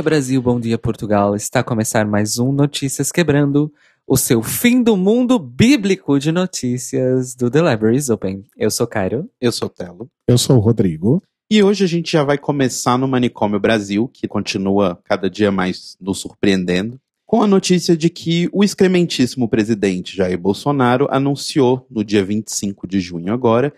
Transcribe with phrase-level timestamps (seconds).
[0.00, 0.40] dia, Brasil.
[0.40, 1.36] Bom dia, Portugal.
[1.36, 3.70] Está a começar mais um Notícias Quebrando,
[4.06, 8.42] o seu fim do mundo bíblico de notícias do The Libraries Open.
[8.56, 9.28] Eu sou Cairo.
[9.38, 10.08] Eu sou Telo.
[10.26, 11.22] Eu sou o Rodrigo.
[11.50, 15.96] E hoje a gente já vai começar no Manicômio Brasil, que continua cada dia mais
[16.00, 22.24] nos surpreendendo, com a notícia de que o excrementíssimo presidente Jair Bolsonaro anunciou no dia
[22.24, 23.70] 25 de junho agora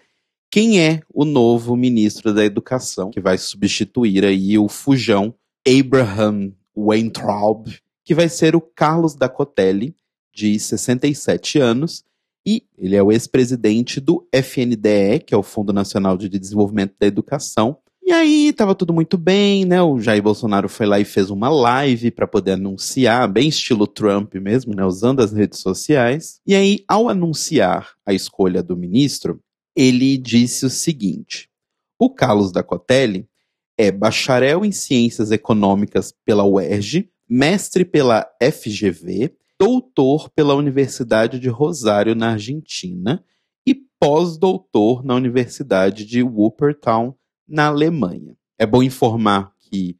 [0.52, 5.34] quem é o novo ministro da Educação, que vai substituir aí o fujão
[5.66, 7.68] Abraham Weintraub,
[8.04, 9.94] que vai ser o Carlos Dacotelli,
[10.34, 12.04] de 67 anos,
[12.44, 17.06] e ele é o ex-presidente do FNDE, que é o Fundo Nacional de Desenvolvimento da
[17.06, 17.76] Educação.
[18.02, 19.80] E aí estava tudo muito bem, né?
[19.80, 24.34] O Jair Bolsonaro foi lá e fez uma live para poder anunciar, bem estilo Trump
[24.34, 24.84] mesmo, né?
[24.84, 26.40] Usando as redes sociais.
[26.44, 29.40] E aí, ao anunciar a escolha do ministro,
[29.76, 31.48] ele disse o seguinte:
[31.96, 33.28] o Carlos Dacotelli
[33.76, 42.14] é bacharel em Ciências Econômicas pela UERJ, mestre pela FGV, doutor pela Universidade de Rosário,
[42.14, 43.24] na Argentina,
[43.66, 47.16] e pós-doutor na Universidade de Wuppertal,
[47.48, 48.36] na Alemanha.
[48.58, 49.96] É bom informar que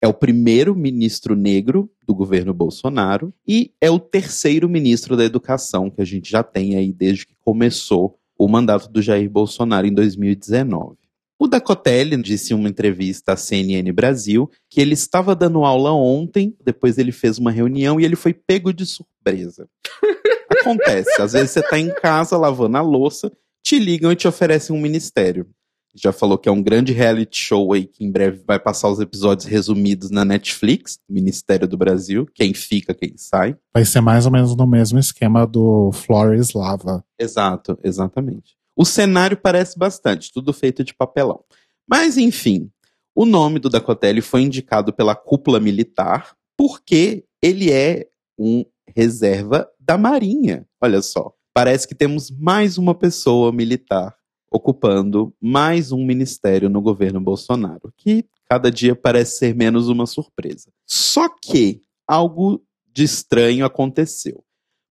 [0.00, 5.90] é o primeiro ministro negro do governo Bolsonaro e é o terceiro ministro da Educação
[5.90, 9.92] que a gente já tem aí desde que começou o mandato do Jair Bolsonaro em
[9.92, 11.05] 2019.
[11.38, 16.56] O Dacotelli disse em uma entrevista à CNN Brasil que ele estava dando aula ontem,
[16.64, 19.68] depois ele fez uma reunião e ele foi pego de surpresa.
[20.50, 23.30] Acontece, às vezes você está em casa lavando a louça,
[23.62, 25.46] te ligam e te oferecem um ministério.
[25.94, 29.00] Já falou que é um grande reality show aí que em breve vai passar os
[29.00, 33.56] episódios resumidos na Netflix, Ministério do Brasil, quem fica, quem sai.
[33.72, 37.02] Vai ser mais ou menos no mesmo esquema do Flores Lava.
[37.18, 38.56] Exato, exatamente.
[38.76, 41.42] O cenário parece bastante, tudo feito de papelão.
[41.88, 42.70] Mas, enfim,
[43.14, 48.06] o nome do Dacotelli foi indicado pela cúpula militar porque ele é
[48.38, 48.64] um
[48.94, 50.66] reserva da Marinha.
[50.80, 51.32] Olha só.
[51.54, 54.14] Parece que temos mais uma pessoa militar
[54.50, 60.70] ocupando mais um ministério no governo Bolsonaro, que cada dia parece ser menos uma surpresa.
[60.86, 62.62] Só que algo
[62.92, 64.44] de estranho aconteceu.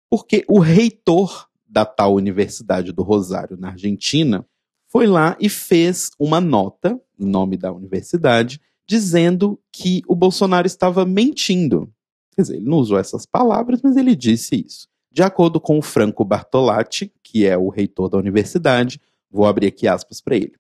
[0.09, 4.47] Porque o reitor da tal Universidade do Rosário, na Argentina,
[4.87, 11.05] foi lá e fez uma nota, em nome da universidade, dizendo que o Bolsonaro estava
[11.05, 11.91] mentindo.
[12.33, 14.87] Quer dizer, ele não usou essas palavras, mas ele disse isso.
[15.11, 19.85] De acordo com o Franco Bartolatti, que é o reitor da universidade, vou abrir aqui
[19.85, 20.53] aspas para ele.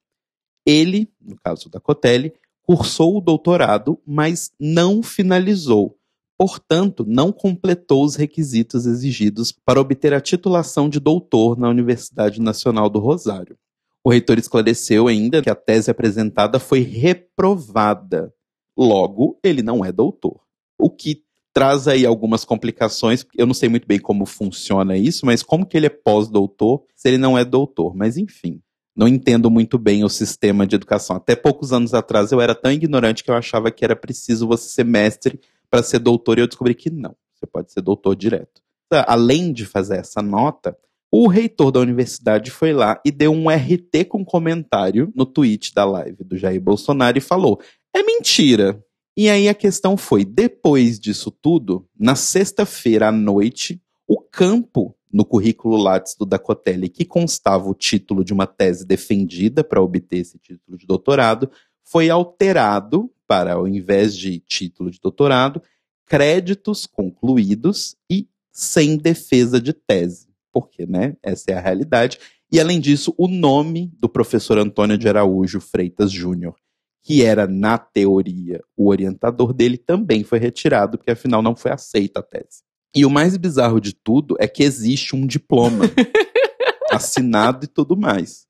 [0.65, 5.97] Ele, no caso da Cotelli, cursou o doutorado, mas não finalizou,
[6.37, 12.89] portanto, não completou os requisitos exigidos para obter a titulação de doutor na Universidade Nacional
[12.89, 13.57] do Rosário.
[14.03, 18.33] O reitor esclareceu ainda que a tese apresentada foi reprovada.
[18.77, 20.41] Logo, ele não é doutor.
[20.77, 21.25] O que
[21.55, 23.25] traz aí algumas complicações.
[23.33, 27.07] Eu não sei muito bem como funciona isso, mas como que ele é pós-doutor se
[27.07, 27.95] ele não é doutor?
[27.95, 28.61] Mas enfim,
[28.93, 31.15] não entendo muito bem o sistema de educação.
[31.15, 34.67] Até poucos anos atrás eu era tão ignorante que eu achava que era preciso você
[34.67, 37.15] ser mestre para ser doutor e eu descobri que não.
[37.33, 38.61] Você pode ser doutor direto.
[39.07, 40.77] Além de fazer essa nota,
[41.11, 45.85] o reitor da universidade foi lá e deu um RT com comentário no tweet da
[45.85, 47.59] live do Jair Bolsonaro e falou:
[47.93, 48.83] é mentira.
[49.17, 55.23] E aí a questão foi: depois disso tudo, na sexta-feira à noite, o campo no
[55.23, 60.37] currículo Lattes do Dacotelli, que constava o título de uma tese defendida para obter esse
[60.37, 61.49] título de doutorado,
[61.85, 65.61] foi alterado para, ao invés de título de doutorado,
[66.05, 70.27] créditos concluídos e sem defesa de tese.
[70.51, 72.19] Porque, né, essa é a realidade.
[72.51, 76.55] E, além disso, o nome do professor Antônio de Araújo Freitas Júnior,
[77.03, 82.19] que era, na teoria, o orientador dele, também foi retirado, porque afinal não foi aceita
[82.19, 82.63] a tese.
[82.95, 85.85] E o mais bizarro de tudo é que existe um diploma
[86.89, 88.47] assinado e tudo mais.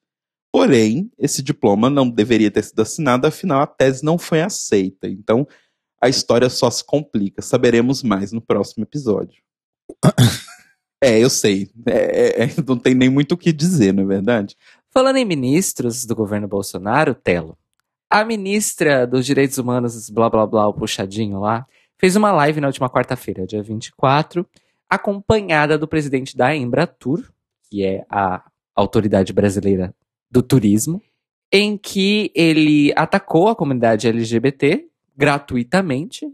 [0.56, 5.06] Porém, esse diploma não deveria ter sido assinado, afinal a tese não foi aceita.
[5.06, 5.46] Então,
[6.02, 7.42] a história só se complica.
[7.42, 9.44] Saberemos mais no próximo episódio.
[11.04, 11.69] é, eu sei.
[11.86, 14.56] É, é, é, não tem nem muito o que dizer, não é verdade?
[14.94, 17.57] Falando em ministros do governo Bolsonaro, Telo,
[18.10, 21.68] a ministra dos Direitos Humanos, blá blá blá, o puxadinho lá,
[21.98, 24.48] fez uma live na última quarta-feira, dia 24,
[24.90, 27.30] acompanhada do presidente da Embratur,
[27.69, 28.42] que é a
[28.74, 29.94] autoridade brasileira
[30.35, 31.01] do turismo,
[31.49, 34.85] em que ele atacou a comunidade LGBT
[35.15, 36.27] gratuitamente.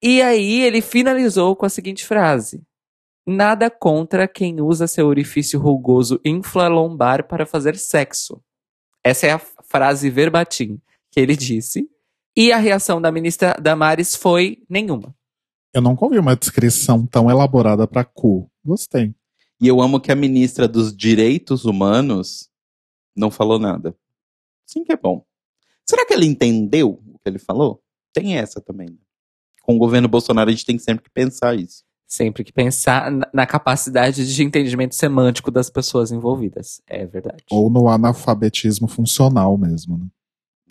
[0.00, 2.62] E aí ele finalizou com a seguinte frase:
[3.26, 8.40] Nada contra quem usa seu orifício rugoso infralombar para fazer sexo.
[9.02, 11.88] Essa é a frase verbatim que ele disse.
[12.36, 15.12] E a reação da ministra Damares foi nenhuma.
[15.74, 18.48] Eu nunca ouvi uma descrição tão elaborada para cu.
[18.64, 19.12] Gostei.
[19.60, 22.48] E eu amo que a ministra dos Direitos Humanos
[23.18, 23.94] não falou nada.
[24.66, 25.24] Sim que é bom.
[25.88, 27.82] Será que ele entendeu o que ele falou?
[28.12, 28.88] Tem essa também.
[28.90, 28.96] né?
[29.62, 31.84] Com o governo Bolsonaro a gente tem sempre que pensar isso.
[32.06, 36.80] Sempre que pensar na- na capacidade de entendimento semântico das pessoas envolvidas.
[36.86, 37.44] É verdade.
[37.50, 40.06] Ou no analfabetismo funcional mesmo, né?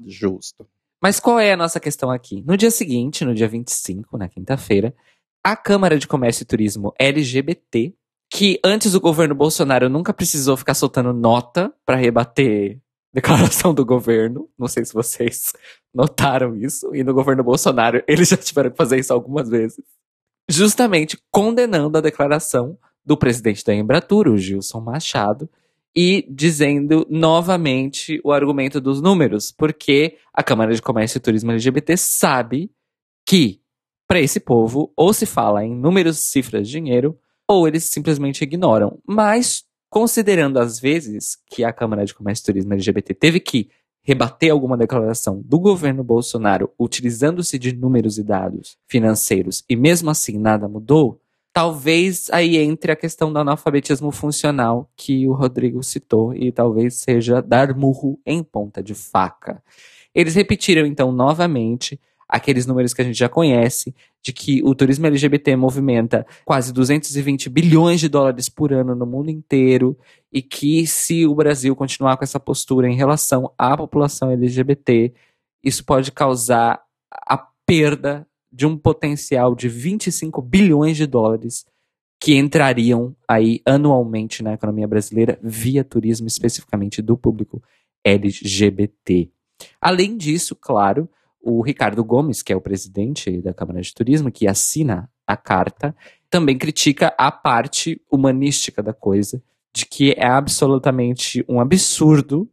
[0.05, 0.67] Justo.
[1.01, 2.43] Mas qual é a nossa questão aqui?
[2.45, 4.95] No dia seguinte, no dia 25, na quinta-feira,
[5.43, 7.93] a Câmara de Comércio e Turismo LGBT,
[8.29, 12.79] que antes o governo Bolsonaro nunca precisou ficar soltando nota para rebater
[13.13, 15.53] declaração do governo, não sei se vocês
[15.93, 19.83] notaram isso, e no governo Bolsonaro eles já tiveram que fazer isso algumas vezes,
[20.49, 25.49] justamente condenando a declaração do presidente da Embratur, o Gilson Machado,
[25.95, 31.97] e dizendo novamente o argumento dos números, porque a Câmara de Comércio e Turismo LGBT
[31.97, 32.69] sabe
[33.25, 33.61] que
[34.07, 38.99] para esse povo ou se fala em números, cifras, dinheiro, ou eles simplesmente ignoram.
[39.05, 43.69] Mas considerando às vezes que a Câmara de Comércio e Turismo LGBT teve que
[44.03, 50.37] rebater alguma declaração do governo Bolsonaro utilizando-se de números e dados financeiros e mesmo assim
[50.37, 51.19] nada mudou,
[51.51, 57.41] talvez aí entre a questão do analfabetismo funcional que o Rodrigo citou e talvez seja
[57.41, 59.61] dar murro em ponta de faca.
[60.15, 65.07] Eles repetiram então novamente aqueles números que a gente já conhece, de que o turismo
[65.07, 69.97] LGBT movimenta quase 220 bilhões de dólares por ano no mundo inteiro
[70.31, 75.13] e que se o Brasil continuar com essa postura em relação à população LGBT,
[75.63, 76.81] isso pode causar
[77.11, 81.65] a perda de um potencial de 25 bilhões de dólares
[82.19, 87.61] que entrariam aí anualmente na economia brasileira via turismo, especificamente do público
[88.03, 89.29] LGBT.
[89.79, 91.09] Além disso, claro,
[91.49, 95.95] o Ricardo Gomes, que é o presidente da Câmara de Turismo, que assina a carta,
[96.29, 99.41] também critica a parte humanística da coisa,
[99.73, 102.49] de que é absolutamente um absurdo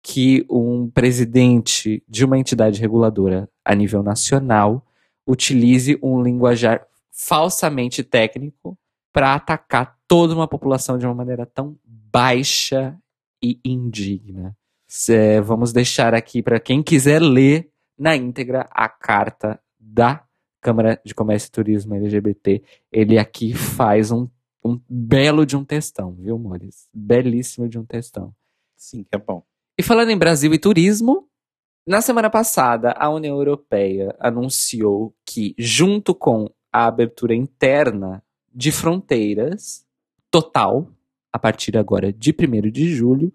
[0.00, 4.86] que um presidente de uma entidade reguladora a nível nacional
[5.26, 8.78] utilize um linguajar falsamente técnico
[9.12, 12.96] para atacar toda uma população de uma maneira tão baixa
[13.42, 14.56] e indigna.
[14.86, 17.68] Cê- vamos deixar aqui para quem quiser ler
[17.98, 20.24] na íntegra a carta da
[20.60, 22.62] Câmara de Comércio e Turismo LGBT.
[22.92, 24.28] Ele aqui faz um,
[24.64, 26.88] um belo de um textão, viu, Mores?
[26.92, 28.34] Belíssimo de um textão.
[28.76, 29.42] Sim que é bom.
[29.76, 31.28] E falando em Brasil e turismo,
[31.86, 38.22] na semana passada a União Europeia anunciou que, junto com a abertura interna
[38.52, 39.86] de fronteiras
[40.30, 40.90] total,
[41.32, 43.32] a partir agora de 1 de julho,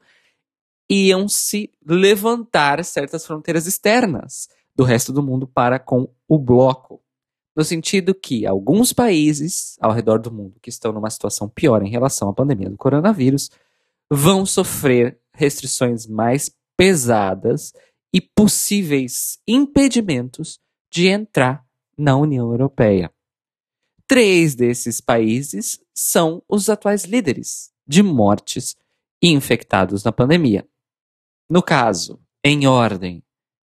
[0.93, 7.01] iam se levantar certas fronteiras externas do resto do mundo para com o bloco.
[7.55, 11.89] No sentido que alguns países ao redor do mundo que estão numa situação pior em
[11.89, 13.49] relação à pandemia do coronavírus
[14.09, 17.73] vão sofrer restrições mais pesadas
[18.13, 20.59] e possíveis impedimentos
[20.91, 21.65] de entrar
[21.97, 23.11] na União Europeia.
[24.07, 28.75] Três desses países são os atuais líderes de mortes
[29.21, 30.67] e infectados na pandemia.
[31.53, 33.23] No caso, em ordem,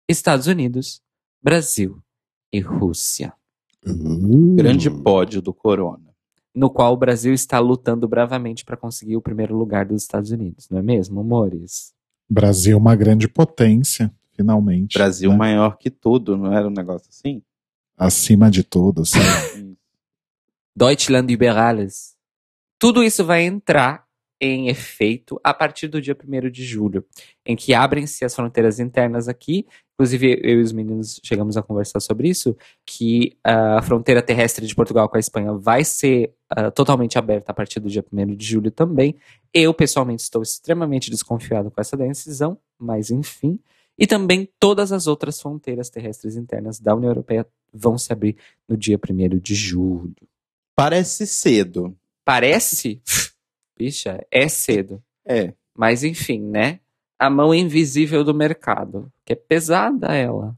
[0.08, 1.02] Estados Unidos,
[1.44, 2.02] Brasil
[2.50, 3.34] e Rússia,
[3.86, 4.56] Uh.
[4.56, 6.16] Grande pódio do Corona.
[6.56, 10.70] no qual o Brasil está lutando bravamente para conseguir o primeiro lugar dos Estados Unidos,
[10.70, 11.94] não é mesmo, amores?
[12.30, 14.98] Brasil, uma grande potência, finalmente.
[14.98, 15.36] Brasil né?
[15.36, 17.44] maior que tudo, não era um negócio assim?
[17.98, 19.76] Acima de tudo, assim.
[20.74, 22.16] Deutschland über alles.
[22.80, 24.08] Tudo isso vai entrar
[24.44, 27.06] em efeito a partir do dia 1 de julho,
[27.46, 29.66] em que abrem-se as fronteiras internas aqui.
[29.94, 34.76] Inclusive, eu e os meninos chegamos a conversar sobre isso, que a fronteira terrestre de
[34.76, 38.46] Portugal com a Espanha vai ser ah, totalmente aberta a partir do dia 1 de
[38.46, 39.16] julho também.
[39.54, 43.58] Eu, pessoalmente, estou extremamente desconfiado com essa decisão, mas enfim.
[43.98, 48.36] E também todas as outras fronteiras terrestres internas da União Europeia vão se abrir
[48.68, 50.14] no dia 1 de julho.
[50.76, 51.96] Parece cedo.
[52.26, 53.02] Parece?
[53.84, 55.04] Bicha, é cedo.
[55.28, 55.54] É.
[55.78, 56.80] Mas enfim, né?
[57.20, 60.58] A mão invisível do mercado, que é pesada ela.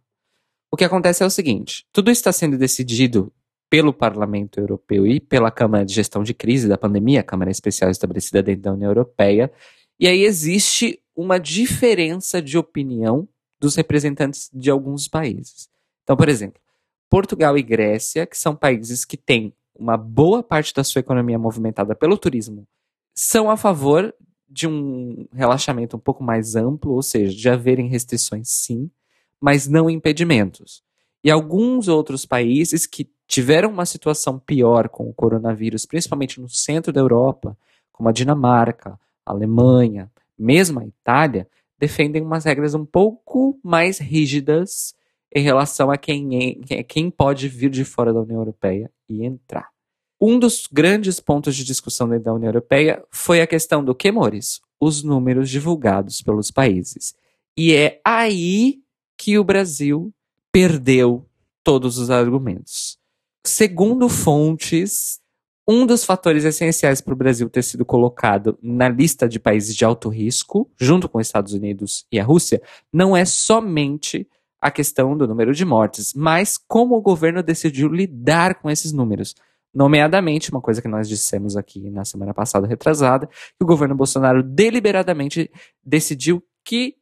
[0.71, 3.33] O que acontece é o seguinte: tudo está sendo decidido
[3.67, 7.89] pelo Parlamento Europeu e pela Câmara de Gestão de Crise da Pandemia, a Câmara Especial
[7.89, 9.51] estabelecida dentro da União Europeia.
[9.99, 13.27] E aí existe uma diferença de opinião
[13.59, 15.67] dos representantes de alguns países.
[16.03, 16.61] Então, por exemplo,
[17.09, 21.95] Portugal e Grécia, que são países que têm uma boa parte da sua economia movimentada
[21.95, 22.67] pelo turismo,
[23.15, 24.13] são a favor
[24.47, 28.91] de um relaxamento um pouco mais amplo, ou seja, de haverem restrições sim,
[29.39, 30.83] mas não impedimentos.
[31.23, 36.93] E alguns outros países que tiveram uma situação pior com o coronavírus, principalmente no centro
[36.93, 37.57] da Europa,
[37.91, 41.47] como a Dinamarca, a Alemanha, mesmo a Itália,
[41.79, 44.93] defendem umas regras um pouco mais rígidas
[45.33, 49.74] em relação a quem, é, quem pode vir de fora da União Europeia e entrar.
[50.19, 54.11] Um dos grandes pontos de discussão dentro da União Europeia foi a questão do que,
[54.11, 54.61] Mores?
[54.79, 57.13] Os números divulgados pelos países.
[57.57, 58.79] E é aí
[59.17, 60.13] que o Brasil
[60.51, 61.25] perdeu
[61.63, 62.97] todos os argumentos.
[63.45, 65.19] Segundo fontes,
[65.67, 69.83] um dos fatores essenciais para o Brasil ter sido colocado na lista de países de
[69.83, 72.61] alto risco, junto com os Estados Unidos e a Rússia,
[72.93, 74.27] não é somente
[74.61, 79.35] a questão do número de mortes, mas como o governo decidiu lidar com esses números.
[79.75, 84.41] Nomeadamente, uma coisa que nós dissemos aqui na semana passada, retrasada, que o governo Bolsonaro
[84.41, 85.51] deliberadamente
[85.83, 86.95] decidiu que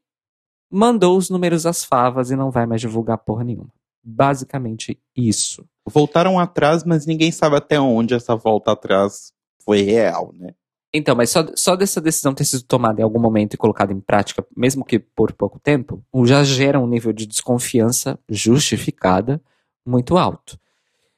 [0.72, 3.70] mandou os números às favas e não vai mais divulgar porra nenhuma.
[4.04, 5.64] Basicamente isso.
[5.86, 9.32] Voltaram atrás, mas ninguém sabe até onde essa volta atrás
[9.64, 10.56] foi real, né?
[10.92, 14.00] Então, mas só, só dessa decisão ter sido tomada em algum momento e colocada em
[14.00, 19.42] prática, mesmo que por pouco tempo, já gera um nível de desconfiança justificada
[19.86, 20.58] muito alto.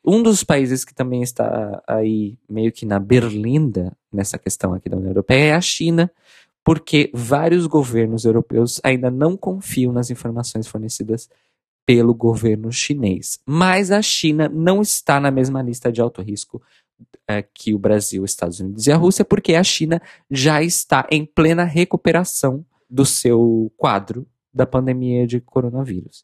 [0.06, 4.98] Um dos países que também está aí meio que na berlinda nessa questão aqui da
[4.98, 6.12] União Europeia é a China,
[6.64, 11.30] porque vários governos europeus ainda não confiam nas informações fornecidas
[11.86, 13.40] pelo governo chinês.
[13.46, 16.62] Mas a China não está na mesma lista de alto risco
[17.28, 21.26] é, que o Brasil, Estados Unidos e a Rússia, porque a China já está em
[21.26, 26.24] plena recuperação do seu quadro da pandemia de coronavírus.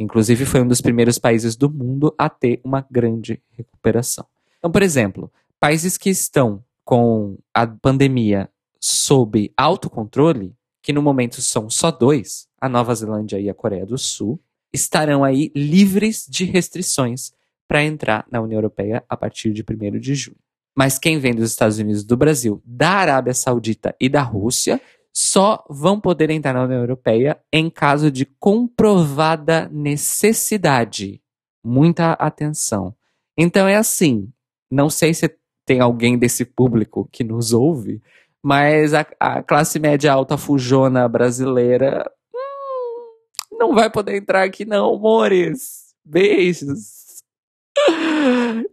[0.00, 4.24] Inclusive, foi um dos primeiros países do mundo a ter uma grande recuperação.
[4.58, 5.30] Então, por exemplo,
[5.60, 8.48] países que estão com a pandemia
[8.80, 13.98] sob autocontrole, que no momento são só dois, a Nova Zelândia e a Coreia do
[13.98, 14.40] Sul,
[14.72, 17.34] estarão aí livres de restrições
[17.68, 20.38] para entrar na União Europeia a partir de 1 de junho.
[20.74, 24.80] Mas quem vem dos Estados Unidos, do Brasil, da Arábia Saudita e da Rússia
[25.12, 31.20] só vão poder entrar na União Europeia em caso de comprovada necessidade.
[31.64, 32.94] Muita atenção.
[33.36, 34.32] Então é assim,
[34.70, 35.28] não sei se
[35.66, 38.02] tem alguém desse público que nos ouve,
[38.42, 44.94] mas a, a classe média alta fujona brasileira hum, não vai poder entrar aqui não,
[44.94, 45.94] amores.
[46.04, 46.99] Beijos.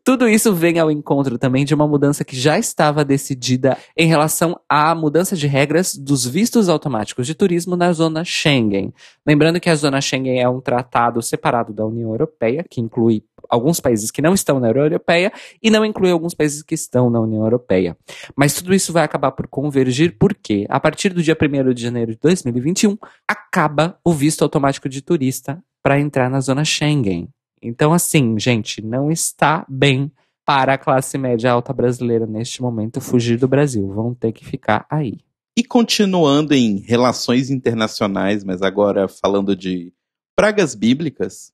[0.04, 4.60] Tudo isso vem ao encontro também de uma mudança que já estava decidida em relação
[4.70, 8.94] à mudança de regras dos vistos automáticos de turismo na zona Schengen.
[9.26, 13.80] Lembrando que a zona Schengen é um tratado separado da União Europeia, que inclui alguns
[13.80, 17.20] países que não estão na União Europeia e não inclui alguns países que estão na
[17.20, 17.98] União Europeia.
[18.36, 22.12] Mas tudo isso vai acabar por convergir porque, a partir do dia 1 de janeiro
[22.12, 22.98] de 2021,
[23.28, 27.30] acaba o visto automático de turista para entrar na zona Schengen.
[27.62, 30.12] Então, assim, gente, não está bem
[30.46, 33.88] para a classe média alta brasileira neste momento fugir do Brasil.
[33.92, 35.20] Vão ter que ficar aí.
[35.58, 39.92] E continuando em relações internacionais, mas agora falando de
[40.36, 41.52] pragas bíblicas,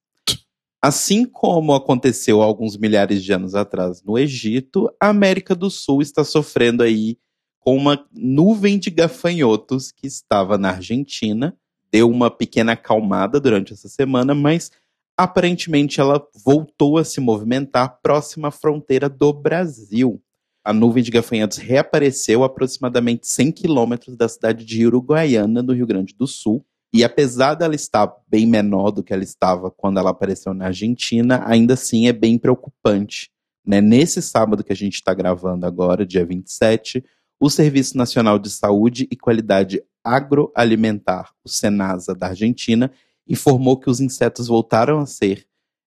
[0.81, 6.23] assim como aconteceu alguns milhares de anos atrás no Egito, a América do Sul está
[6.23, 7.17] sofrendo aí
[7.59, 11.57] com uma nuvem de gafanhotos que estava na Argentina.
[11.89, 14.69] Deu uma pequena acalmada durante essa semana, mas
[15.17, 20.21] aparentemente ela voltou a se movimentar próxima à fronteira do Brasil.
[20.65, 25.85] A nuvem de gafanhotos reapareceu a aproximadamente 100 quilômetros da cidade de Uruguaiana, no Rio
[25.85, 26.65] Grande do Sul.
[26.93, 31.43] E apesar dela estar bem menor do que ela estava quando ela apareceu na Argentina,
[31.45, 33.29] ainda assim é bem preocupante.
[33.65, 33.81] Né?
[33.81, 37.03] Nesse sábado que a gente está gravando agora, dia 27,
[37.39, 42.91] o Serviço Nacional de Saúde e Qualidade Agroalimentar, o SENASA da Argentina,
[43.27, 45.45] informou que os insetos voltaram a ser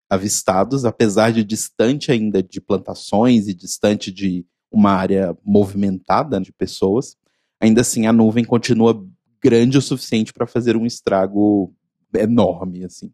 [0.09, 7.17] avistados, apesar de distante ainda de plantações e distante de uma área movimentada de pessoas.
[7.61, 9.05] Ainda assim, a nuvem continua
[9.43, 11.75] grande o suficiente para fazer um estrago
[12.15, 13.11] enorme, assim.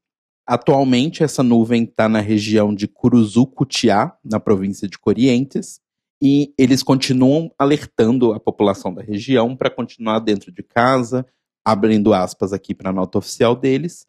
[0.47, 5.81] Atualmente, essa nuvem está na região de Curuzu-Cutiá, na província de Corrientes,
[6.23, 11.25] e eles continuam alertando a população da região para continuar dentro de casa,
[11.65, 14.07] abrindo aspas aqui para a nota oficial deles,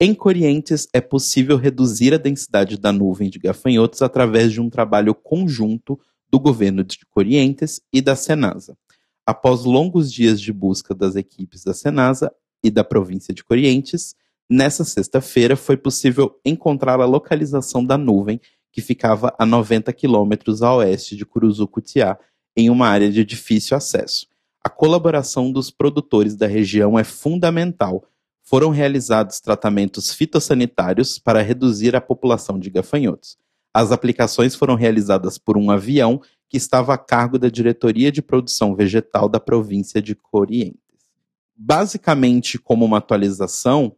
[0.00, 5.14] em Corrientes, é possível reduzir a densidade da nuvem de gafanhotos através de um trabalho
[5.14, 5.98] conjunto
[6.28, 8.76] do governo de Corrientes e da Senasa.
[9.24, 12.32] Após longos dias de busca das equipes da Senasa
[12.62, 14.16] e da província de Corrientes,
[14.50, 18.40] nessa sexta-feira foi possível encontrar a localização da nuvem
[18.72, 22.18] que ficava a 90 quilômetros a oeste de Curuzu-Cutiá,
[22.56, 24.26] em uma área de difícil acesso.
[24.62, 28.04] A colaboração dos produtores da região é fundamental
[28.44, 33.38] foram realizados tratamentos fitossanitários para reduzir a população de gafanhotos.
[33.72, 38.76] As aplicações foram realizadas por um avião que estava a cargo da Diretoria de Produção
[38.76, 40.78] Vegetal da província de Corrientes.
[41.56, 43.96] Basicamente, como uma atualização,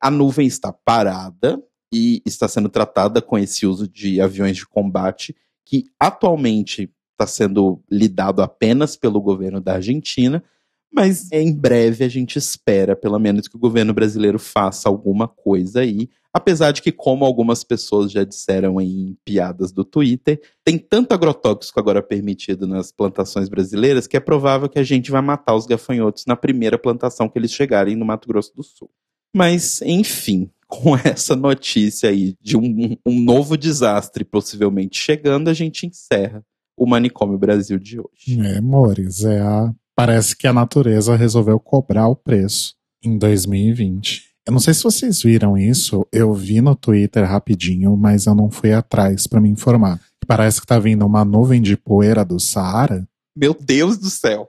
[0.00, 1.62] a nuvem está parada
[1.92, 7.82] e está sendo tratada com esse uso de aviões de combate, que atualmente está sendo
[7.90, 10.42] lidado apenas pelo governo da Argentina,
[10.92, 15.80] mas em breve a gente espera, pelo menos, que o governo brasileiro faça alguma coisa
[15.80, 16.08] aí.
[16.32, 21.80] Apesar de que, como algumas pessoas já disseram em piadas do Twitter, tem tanto agrotóxico
[21.80, 26.24] agora permitido nas plantações brasileiras que é provável que a gente vai matar os gafanhotos
[26.26, 28.90] na primeira plantação que eles chegarem no Mato Grosso do Sul.
[29.34, 35.86] Mas, enfim, com essa notícia aí de um, um novo desastre possivelmente chegando, a gente
[35.86, 36.44] encerra
[36.76, 38.40] o Manicômio Brasil de hoje.
[38.40, 39.74] É, amores, é a...
[39.98, 44.28] parece que a natureza resolveu cobrar o preço em 2020.
[44.46, 48.48] Eu não sei se vocês viram isso, eu vi no Twitter rapidinho, mas eu não
[48.48, 50.00] fui atrás para me informar.
[50.24, 53.08] Parece que tá vindo uma nuvem de poeira do Saara.
[53.36, 54.48] Meu Deus do céu!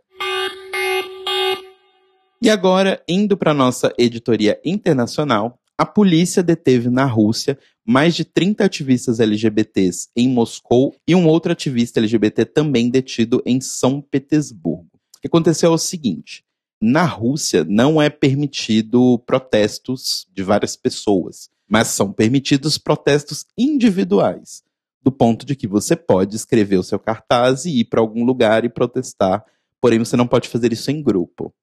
[2.40, 8.66] E agora, indo para nossa editoria internacional, a polícia deteve na Rússia mais de 30
[8.66, 14.99] ativistas LGBTs em Moscou e um outro ativista LGBT também detido em São Petersburgo.
[15.20, 16.46] O que aconteceu é o seguinte:
[16.82, 24.64] na Rússia não é permitido protestos de várias pessoas, mas são permitidos protestos individuais,
[25.04, 28.64] do ponto de que você pode escrever o seu cartaz e ir para algum lugar
[28.64, 29.44] e protestar,
[29.82, 31.54] porém você não pode fazer isso em grupo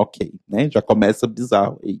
[0.00, 0.70] ok, né?
[0.70, 2.00] Já começa bizarro aí.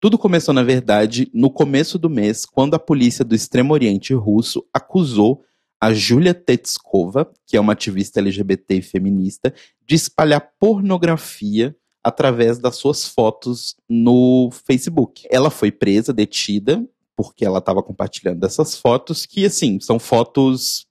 [0.00, 4.64] Tudo começou, na verdade, no começo do mês, quando a polícia do Extremo Oriente russo
[4.72, 5.44] acusou
[5.80, 9.54] a Julia Tetskova, que é uma ativista LGBT e feminista,
[9.86, 15.26] de espalhar pornografia através das suas fotos no Facebook.
[15.30, 16.84] Ela foi presa, detida,
[17.16, 20.86] porque ela estava compartilhando essas fotos, que, assim, são fotos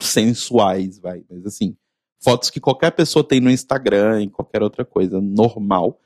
[0.00, 1.76] sensuais, vai, mas assim,
[2.20, 6.00] Fotos que qualquer pessoa tem no Instagram e qualquer outra coisa normal.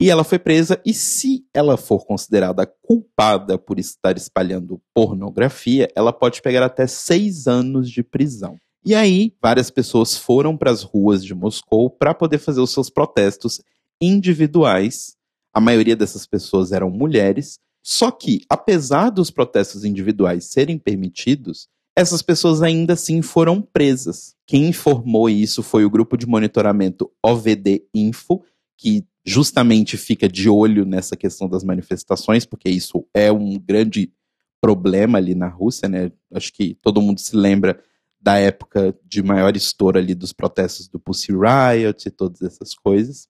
[0.00, 6.10] E ela foi presa, e se ela for considerada culpada por estar espalhando pornografia, ela
[6.10, 8.56] pode pegar até seis anos de prisão.
[8.82, 12.88] E aí, várias pessoas foram para as ruas de Moscou para poder fazer os seus
[12.88, 13.60] protestos
[14.00, 15.16] individuais.
[15.52, 17.58] A maioria dessas pessoas eram mulheres.
[17.82, 24.34] Só que, apesar dos protestos individuais serem permitidos, essas pessoas ainda assim foram presas.
[24.46, 28.42] Quem informou isso foi o grupo de monitoramento OVD Info,
[28.78, 34.12] que justamente fica de olho nessa questão das manifestações, porque isso é um grande
[34.60, 36.12] problema ali na Rússia, né?
[36.32, 37.82] Acho que todo mundo se lembra
[38.20, 43.26] da época de maior estouro ali dos protestos do Pussy Riot e todas essas coisas.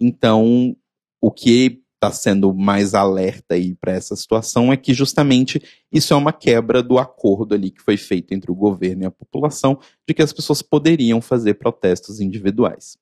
[0.00, 0.76] Então,
[1.20, 6.16] o que está sendo mais alerta aí para essa situação é que justamente isso é
[6.16, 10.12] uma quebra do acordo ali que foi feito entre o governo e a população de
[10.12, 12.98] que as pessoas poderiam fazer protestos individuais.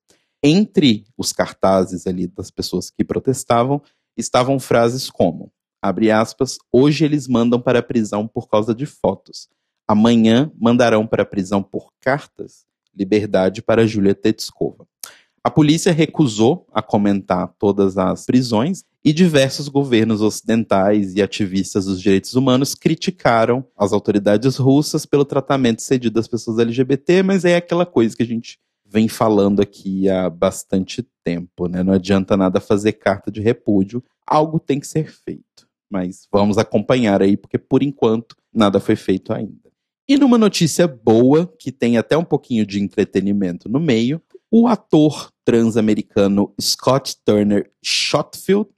[0.47, 3.81] Entre os cartazes ali das pessoas que protestavam
[4.15, 9.49] estavam frases como, abre aspas, hoje eles mandam para a prisão por causa de fotos.
[9.89, 12.67] Amanhã mandarão para a prisão por cartas.
[12.95, 14.87] Liberdade para Júlia Tetskova.
[15.43, 22.03] A polícia recusou a comentar todas as prisões e diversos governos ocidentais e ativistas dos
[22.03, 27.87] direitos humanos criticaram as autoridades russas pelo tratamento cedido às pessoas LGBT, mas é aquela
[27.87, 28.59] coisa que a gente
[28.95, 31.83] vem falando aqui há bastante tempo, né?
[31.83, 35.69] Não adianta nada fazer carta de repúdio, algo tem que ser feito.
[35.91, 39.69] Mas vamos acompanhar aí, porque por enquanto nada foi feito ainda.
[40.09, 45.29] E numa notícia boa, que tem até um pouquinho de entretenimento no meio, o ator
[45.45, 48.69] trans-americano Scott Turner Shotfield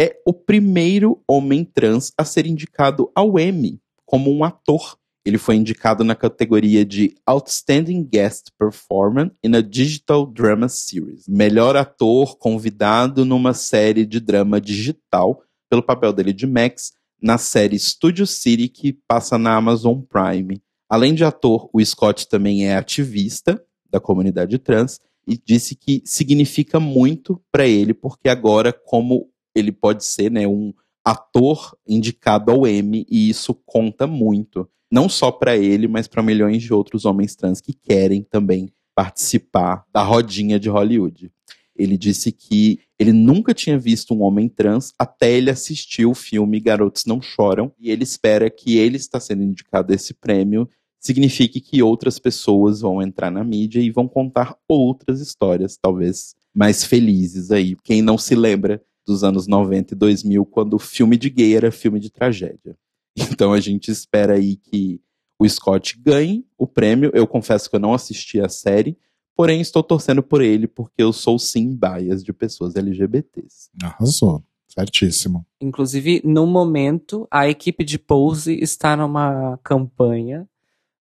[0.00, 4.96] é o primeiro homem trans a ser indicado ao Emmy como um ator.
[5.26, 11.26] Ele foi indicado na categoria de Outstanding Guest Performer in a Digital Drama Series.
[11.26, 17.76] Melhor ator convidado numa série de drama digital pelo papel dele de Max na série
[17.76, 20.62] Studio City que passa na Amazon Prime.
[20.88, 23.60] Além de ator, o Scott também é ativista
[23.90, 30.04] da comunidade trans e disse que significa muito para ele, porque agora, como ele pode
[30.04, 30.72] ser né, um
[31.04, 36.62] ator indicado ao Emmy, e isso conta muito, não só para ele, mas para milhões
[36.62, 41.30] de outros homens trans que querem também participar da rodinha de Hollywood.
[41.76, 46.58] Ele disse que ele nunca tinha visto um homem trans até ele assistir o filme
[46.58, 50.68] Garotos Não Choram, e ele espera que ele está sendo indicado a esse prêmio
[50.98, 56.84] signifique que outras pessoas vão entrar na mídia e vão contar outras histórias, talvez mais
[56.84, 57.76] felizes aí.
[57.84, 61.70] Quem não se lembra dos anos 90 e 2000, quando o filme de gay era
[61.70, 62.76] filme de tragédia.
[63.16, 65.00] Então a gente espera aí que
[65.38, 67.10] o Scott ganhe o prêmio.
[67.14, 68.98] Eu confesso que eu não assisti a série,
[69.34, 73.70] porém estou torcendo por ele porque eu sou sim bias de pessoas LGBTs.
[73.82, 74.42] Arrasou.
[74.68, 75.46] Certíssimo.
[75.58, 80.46] Inclusive, no momento, a equipe de Pose está numa campanha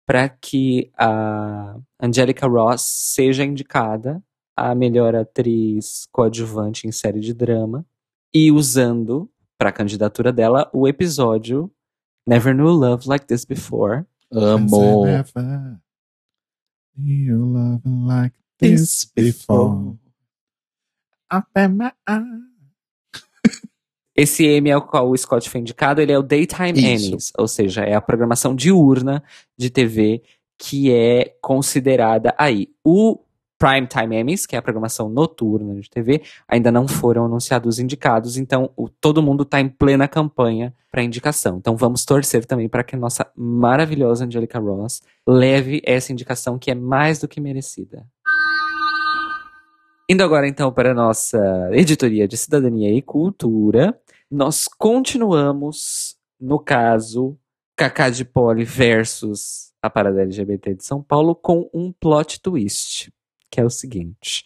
[0.07, 4.23] para que a Angelica Ross seja indicada
[4.57, 7.85] a melhor atriz coadjuvante em série de drama
[8.33, 11.71] e usando para a candidatura dela o episódio
[12.27, 14.07] Never Knew Love Like This Before.
[14.33, 15.05] Amo.
[15.05, 15.81] Never
[16.97, 19.97] knew love like this before.
[21.31, 22.47] My eyes.
[24.17, 27.09] Esse Emmy ao qual o Scott foi indicado, ele é o Daytime Isso.
[27.09, 29.23] Emmys, ou seja, é a programação diurna
[29.59, 30.23] de TV
[30.59, 32.71] que é considerada aí.
[32.83, 33.19] O
[33.59, 38.37] Primetime Emmys, que é a programação noturna de TV, ainda não foram anunciados os indicados,
[38.37, 41.57] então o- todo mundo está em plena campanha para indicação.
[41.59, 46.71] Então vamos torcer também para que a nossa maravilhosa Angelica Ross leve essa indicação que
[46.71, 48.07] é mais do que merecida.
[50.09, 51.39] Indo agora então para a nossa
[51.73, 53.99] editoria de Cidadania e Cultura,
[54.31, 57.37] nós continuamos no caso
[57.77, 63.13] Cacá de Poli versus a parada LGBT de São Paulo com um plot twist,
[63.51, 64.45] que é o seguinte.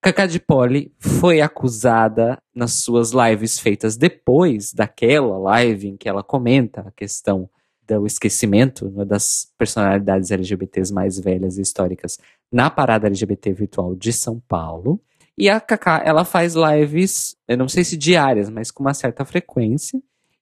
[0.00, 6.22] Cacá de Poli foi acusada nas suas lives feitas depois daquela live em que ela
[6.22, 7.48] comenta a questão
[7.86, 12.18] do esquecimento né, das personalidades LGBTs mais velhas e históricas
[12.52, 15.00] na parada LGBT virtual de São Paulo.
[15.36, 19.24] E a Kaká, ela faz lives, eu não sei se diárias, mas com uma certa
[19.24, 20.00] frequência.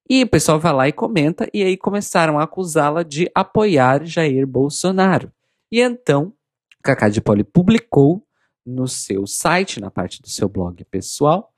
[0.08, 4.46] E o pessoal vai lá e comenta, e aí começaram a acusá-la de apoiar Jair
[4.46, 5.32] Bolsonaro.
[5.70, 6.34] E então,
[6.82, 8.26] Kaká de Poli publicou
[8.66, 11.52] no seu site, na parte do seu blog pessoal,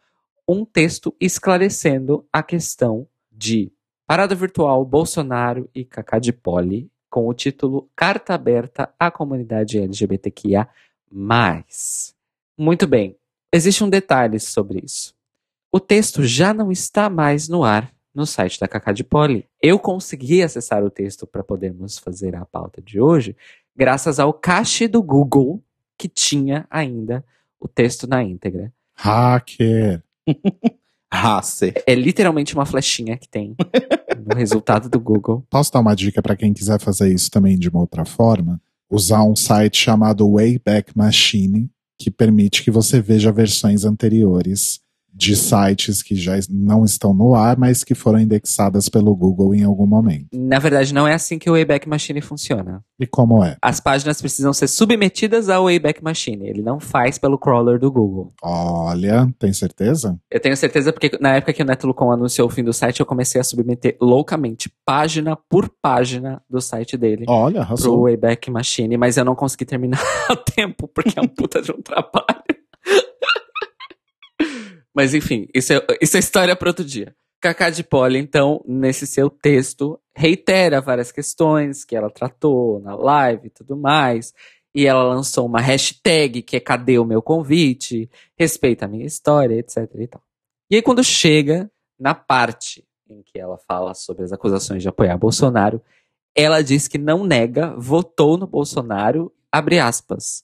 [0.46, 3.72] um texto esclarecendo a questão de
[4.06, 10.68] Parada Virtual, Bolsonaro e Kaká de Poli, com o título Carta Aberta à Comunidade LGBTQIA+.
[12.58, 13.16] Muito bem,
[13.52, 15.14] existe um detalhe sobre isso.
[15.72, 19.48] O texto já não está mais no ar no site da Cacá de Poli.
[19.60, 23.36] Eu consegui acessar o texto para podermos fazer a pauta de hoje,
[23.76, 25.62] graças ao cache do Google,
[25.98, 27.24] que tinha ainda
[27.60, 28.72] o texto na íntegra.
[28.94, 30.02] Hacker.
[31.10, 31.82] Hacer.
[31.86, 33.54] É literalmente uma flechinha que tem
[34.26, 35.46] no resultado do Google.
[35.48, 38.60] Posso dar uma dica para quem quiser fazer isso também de uma outra forma?
[38.90, 44.80] Usar um site chamado Wayback Machine, que permite que você veja versões anteriores
[45.14, 49.62] de sites que já não estão no ar, mas que foram indexadas pelo Google em
[49.62, 50.26] algum momento.
[50.32, 52.82] Na verdade, não é assim que o Wayback Machine funciona.
[52.98, 53.56] E como é?
[53.62, 56.48] As páginas precisam ser submetidas ao Wayback Machine.
[56.48, 58.32] Ele não faz pelo crawler do Google.
[58.42, 60.18] Olha, tem certeza?
[60.30, 63.00] Eu tenho certeza porque na época que o Neto Lucon anunciou o fim do site,
[63.00, 67.24] eu comecei a submeter loucamente, página por página do site dele.
[67.28, 68.02] Olha, Pro arrasou.
[68.02, 71.80] Wayback Machine, mas eu não consegui terminar a tempo, porque é um puta de um
[71.80, 72.53] trabalho.
[74.94, 77.14] Mas enfim, isso é, isso é história para outro dia.
[77.40, 83.48] Cacá de Poli, então, nesse seu texto, reitera várias questões que ela tratou na live
[83.48, 84.32] e tudo mais.
[84.74, 88.10] E ela lançou uma hashtag que é Cadê o meu convite?
[88.36, 90.22] Respeita a minha história, etc e tal.
[90.70, 95.18] E aí, quando chega na parte em que ela fala sobre as acusações de apoiar
[95.18, 95.82] Bolsonaro,
[96.34, 100.42] ela diz que não nega, votou no Bolsonaro, abre aspas,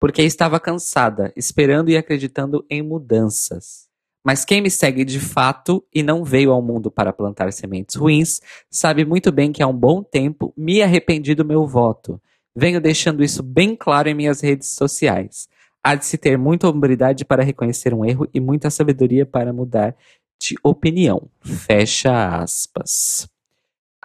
[0.00, 3.87] porque estava cansada, esperando e acreditando em mudanças.
[4.28, 8.42] Mas quem me segue de fato e não veio ao mundo para plantar sementes ruins,
[8.70, 12.20] sabe muito bem que há um bom tempo me arrependi do meu voto.
[12.54, 15.48] Venho deixando isso bem claro em minhas redes sociais.
[15.82, 19.96] Há de se ter muita hombridade para reconhecer um erro e muita sabedoria para mudar
[20.38, 21.30] de opinião.
[21.40, 23.26] Fecha aspas.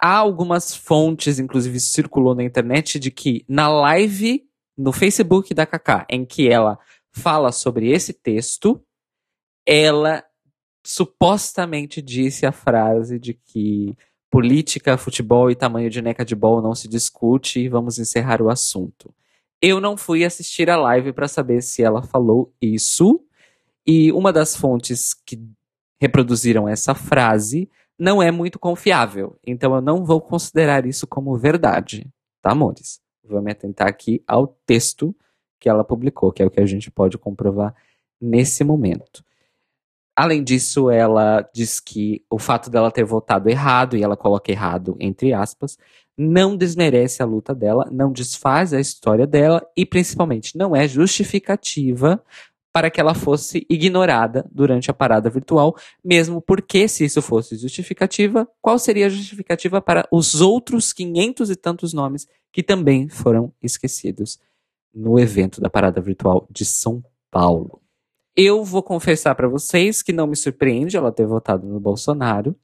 [0.00, 4.42] Há algumas fontes, inclusive circulou na internet, de que na live
[4.74, 6.78] no Facebook da Kaká, em que ela
[7.12, 8.82] fala sobre esse texto,
[9.66, 10.24] ela
[10.84, 13.96] supostamente disse a frase de que
[14.30, 18.50] política, futebol e tamanho de neca de bola não se discute e vamos encerrar o
[18.50, 19.14] assunto.
[19.62, 23.24] Eu não fui assistir a live para saber se ela falou isso,
[23.86, 25.40] e uma das fontes que
[26.00, 32.06] reproduziram essa frase não é muito confiável, então eu não vou considerar isso como verdade,
[32.42, 33.00] tá, amores?
[33.22, 35.14] Vou me atentar aqui ao texto
[35.60, 37.74] que ela publicou, que é o que a gente pode comprovar
[38.20, 39.24] nesse momento.
[40.16, 44.96] Além disso, ela diz que o fato dela ter votado errado, e ela coloca errado
[45.00, 45.76] entre aspas,
[46.16, 52.22] não desmerece a luta dela, não desfaz a história dela e, principalmente, não é justificativa
[52.72, 58.48] para que ela fosse ignorada durante a parada virtual, mesmo porque, se isso fosse justificativa,
[58.60, 64.40] qual seria a justificativa para os outros 500 e tantos nomes que também foram esquecidos
[64.92, 67.83] no evento da parada virtual de São Paulo?
[68.36, 72.56] Eu vou confessar para vocês que não me surpreende ela ter votado no Bolsonaro,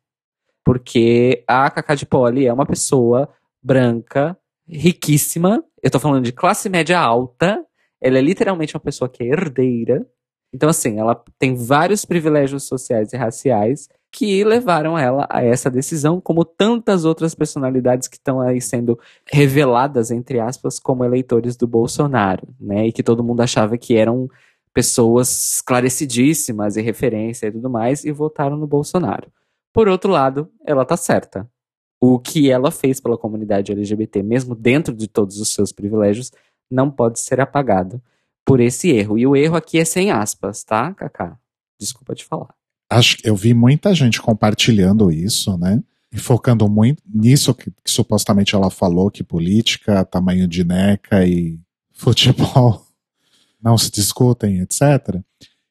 [0.65, 3.29] porque a Cacá de Poli é uma pessoa
[3.63, 4.37] branca,
[4.69, 5.63] riquíssima.
[5.81, 7.65] Eu tô falando de classe média alta.
[8.01, 10.05] Ela é literalmente uma pessoa que é herdeira.
[10.53, 16.21] Então, assim, ela tem vários privilégios sociais e raciais que levaram ela a essa decisão,
[16.21, 22.49] como tantas outras personalidades que estão aí sendo reveladas, entre aspas, como eleitores do Bolsonaro,
[22.61, 22.89] né?
[22.89, 24.29] E que todo mundo achava que eram
[24.73, 29.33] pessoas esclarecidíssimas e referência e tudo mais, e votaram no Bolsonaro.
[29.73, 31.49] Por outro lado, ela tá certa.
[32.01, 36.33] O que ela fez pela comunidade LGBT, mesmo dentro de todos os seus privilégios,
[36.71, 38.01] não pode ser apagado
[38.45, 39.19] por esse erro.
[39.19, 41.39] E o erro aqui é sem aspas, tá, Kaká?
[41.79, 42.55] Desculpa te falar.
[42.91, 45.83] Acho que eu vi muita gente compartilhando isso, né?
[46.13, 51.61] E focando muito nisso que, que supostamente ela falou, que política, tamanho de neca e
[51.93, 52.90] futebol
[53.63, 55.21] não se discutem, etc.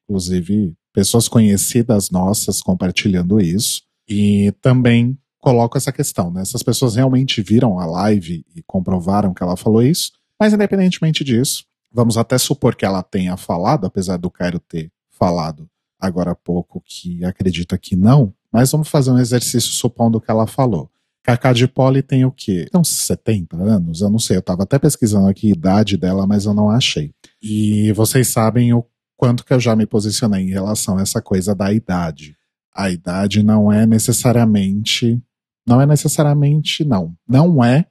[0.04, 3.84] Inclusive, pessoas conhecidas nossas compartilhando isso.
[4.08, 6.42] E também coloco essa questão, né?
[6.42, 11.64] Essas pessoas realmente viram a live e comprovaram que ela falou isso, mas independentemente disso,
[11.92, 16.82] vamos até supor que ela tenha falado, apesar do Cairo ter falado agora há pouco
[16.86, 20.90] que acredita que não, mas vamos fazer um exercício supondo que ela falou.
[21.30, 22.68] Cacá de Poli tem o quê?
[22.74, 24.02] Uns 70 anos?
[24.02, 27.14] Eu não sei, eu tava até pesquisando aqui a idade dela, mas eu não achei.
[27.40, 28.84] E vocês sabem o
[29.16, 32.36] quanto que eu já me posicionei em relação a essa coisa da idade.
[32.76, 35.22] A idade não é necessariamente.
[35.68, 37.16] Não é necessariamente, não.
[37.28, 37.86] Não é,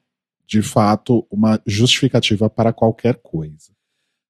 [0.45, 3.71] de fato, uma justificativa para qualquer coisa.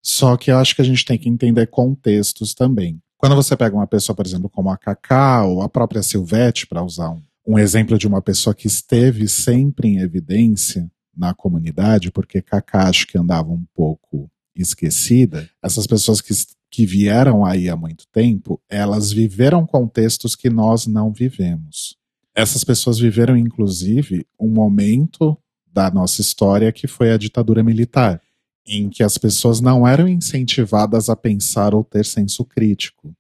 [0.02, 3.00] Só que eu acho que a gente tem que entender contextos também.
[3.16, 6.84] Quando você pega uma pessoa, por exemplo, como a Cacá ou a própria Silvete, para
[6.84, 12.44] usar um, um exemplo de uma pessoa que esteve sempre em evidência na comunidade, porque
[12.74, 16.34] acho que andava um pouco esquecida, essas pessoas que,
[16.70, 21.96] que vieram aí há muito tempo, elas viveram contextos que nós não vivemos.
[22.34, 28.20] Essas pessoas viveram, inclusive, um momento da nossa história que foi a ditadura militar,
[28.66, 33.14] em que as pessoas não eram incentivadas a pensar ou ter senso crítico.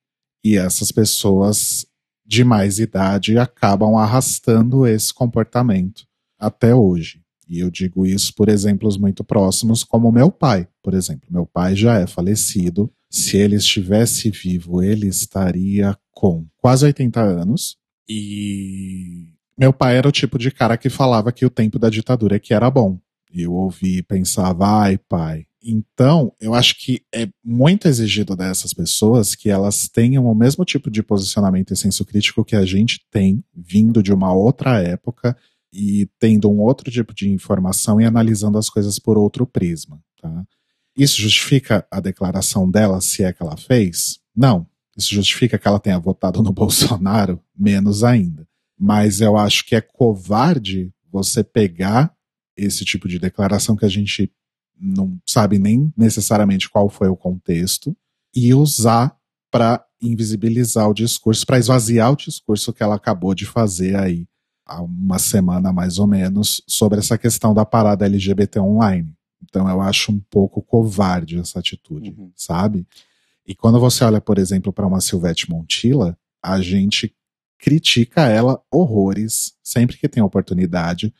[0.44, 1.86] E essas pessoas
[2.28, 6.06] de mais idade acabam arrastando esse comportamento
[6.38, 7.22] até hoje.
[7.48, 11.26] E eu digo isso por exemplos muito próximos, como meu pai, por exemplo.
[11.30, 12.92] Meu pai já é falecido.
[13.10, 17.78] Se ele estivesse vivo, ele estaria com quase 80 anos.
[18.06, 22.36] E meu pai era o tipo de cara que falava que o tempo da ditadura
[22.36, 23.00] é que era bom.
[23.32, 28.72] E eu ouvi e pensava, ai pai, então, eu acho que é muito exigido dessas
[28.72, 33.00] pessoas que elas tenham o mesmo tipo de posicionamento e senso crítico que a gente
[33.10, 35.36] tem, vindo de uma outra época
[35.72, 40.00] e tendo um outro tipo de informação e analisando as coisas por outro prisma.
[40.20, 40.44] Tá?
[40.96, 44.20] Isso justifica a declaração dela, se é que ela fez?
[44.34, 44.66] Não.
[44.96, 47.40] Isso justifica que ela tenha votado no Bolsonaro?
[47.56, 48.46] Menos ainda.
[48.78, 52.12] Mas eu acho que é covarde você pegar
[52.56, 54.32] esse tipo de declaração que a gente
[54.80, 57.96] não sabe nem necessariamente qual foi o contexto,
[58.34, 59.16] e usar
[59.50, 64.26] para invisibilizar o discurso, para esvaziar o discurso que ela acabou de fazer aí
[64.64, 69.14] há uma semana mais ou menos sobre essa questão da parada LGBT online.
[69.42, 72.30] Então eu acho um pouco covarde essa atitude, uhum.
[72.36, 72.86] sabe?
[73.46, 77.14] E quando você olha, por exemplo, para uma Silvete Montilla, a gente
[77.58, 81.12] critica ela horrores sempre que tem oportunidade,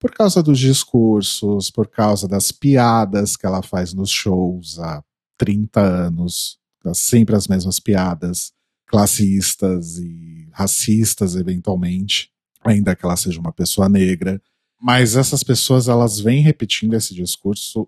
[0.00, 5.04] por causa dos discursos, por causa das piadas que ela faz nos shows há
[5.36, 6.58] 30 anos,
[6.94, 8.52] sempre as mesmas piadas,
[8.86, 12.30] classistas e racistas, eventualmente,
[12.64, 14.40] ainda que ela seja uma pessoa negra.
[14.80, 17.86] Mas essas pessoas, elas vêm repetindo esse discurso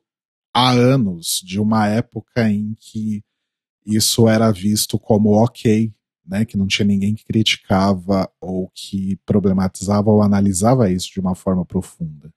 [0.54, 3.24] há anos, de uma época em que
[3.86, 5.90] isso era visto como ok,
[6.26, 11.34] né, que não tinha ninguém que criticava ou que problematizava ou analisava isso de uma
[11.34, 12.32] forma profunda.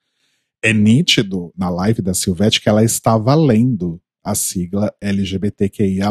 [0.62, 6.10] É nítido na live da Silvete que ela estava lendo a sigla LGBTQIA+,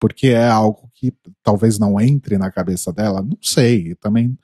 [0.00, 4.36] porque é algo que talvez não entre na cabeça dela, não sei, também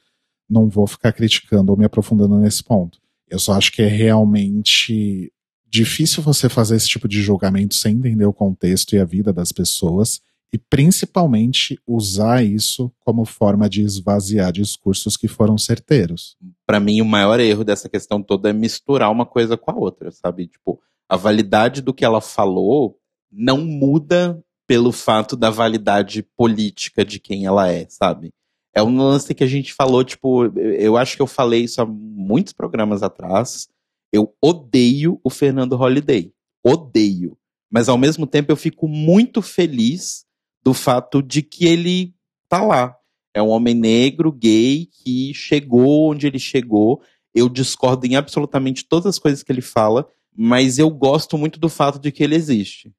[0.48, 3.00] não vou ficar criticando ou me aprofundando nesse ponto.
[3.28, 5.32] Eu só acho que é realmente
[5.68, 9.52] difícil você fazer esse tipo de julgamento sem entender o contexto e a vida das
[9.52, 10.20] pessoas
[10.52, 16.36] e principalmente usar isso como forma de esvaziar discursos que foram certeiros.
[16.66, 20.10] Para mim, o maior erro dessa questão toda é misturar uma coisa com a outra,
[20.10, 20.46] sabe?
[20.46, 22.98] Tipo, a validade do que ela falou
[23.30, 28.32] não muda pelo fato da validade política de quem ela é, sabe?
[28.74, 31.86] É um lance que a gente falou, tipo, eu acho que eu falei isso há
[31.86, 33.68] muitos programas atrás.
[34.12, 36.32] Eu odeio o Fernando Holliday.
[36.64, 37.36] Odeio.
[37.70, 40.24] Mas ao mesmo tempo eu fico muito feliz
[40.62, 42.14] do fato de que ele
[42.48, 42.96] tá lá.
[43.34, 47.00] É um homem negro, gay, que chegou onde ele chegou.
[47.34, 51.68] Eu discordo em absolutamente todas as coisas que ele fala, mas eu gosto muito do
[51.68, 52.92] fato de que ele existe.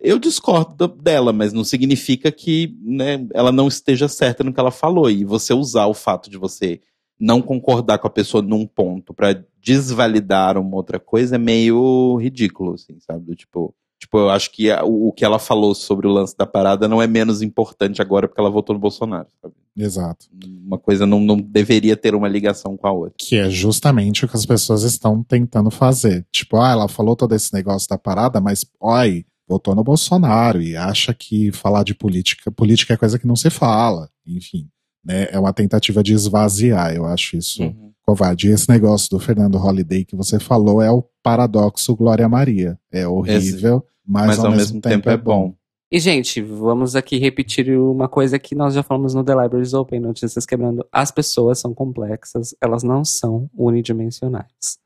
[0.00, 4.70] Eu discordo dela, mas não significa que né, ela não esteja certa no que ela
[4.70, 5.10] falou.
[5.10, 6.80] E você usar o fato de você
[7.18, 12.74] não concordar com a pessoa num ponto para desvalidar uma outra coisa é meio ridículo,
[12.74, 13.34] assim, sabe?
[13.34, 13.74] Tipo,
[14.04, 17.00] tipo eu acho que o, o que ela falou sobre o lance da parada não
[17.00, 19.54] é menos importante agora porque ela votou no Bolsonaro, sabe?
[19.76, 20.26] Exato.
[20.64, 23.14] Uma coisa não, não deveria ter uma ligação com a outra.
[23.18, 26.24] Que é justamente o que as pessoas estão tentando fazer.
[26.30, 30.76] Tipo, ah, ela falou todo esse negócio da parada, mas, olha, votou no Bolsonaro e
[30.76, 34.68] acha que falar de política, política é coisa que não se fala, enfim.
[35.04, 37.92] Né, é uma tentativa de esvaziar, eu acho isso uhum.
[38.04, 38.48] Covarde.
[38.48, 42.78] E esse negócio do Fernando Holliday que você falou é o paradoxo Glória Maria.
[42.92, 45.54] É horrível, mas, mas, ao, mesmo, mesmo tempo, tempo, é bom.
[45.90, 50.00] E, gente, vamos aqui repetir uma coisa que nós já falamos no The Libraries Open,
[50.00, 50.84] Notícias Quebrando.
[50.90, 54.78] As pessoas são complexas, elas não são unidimensionais.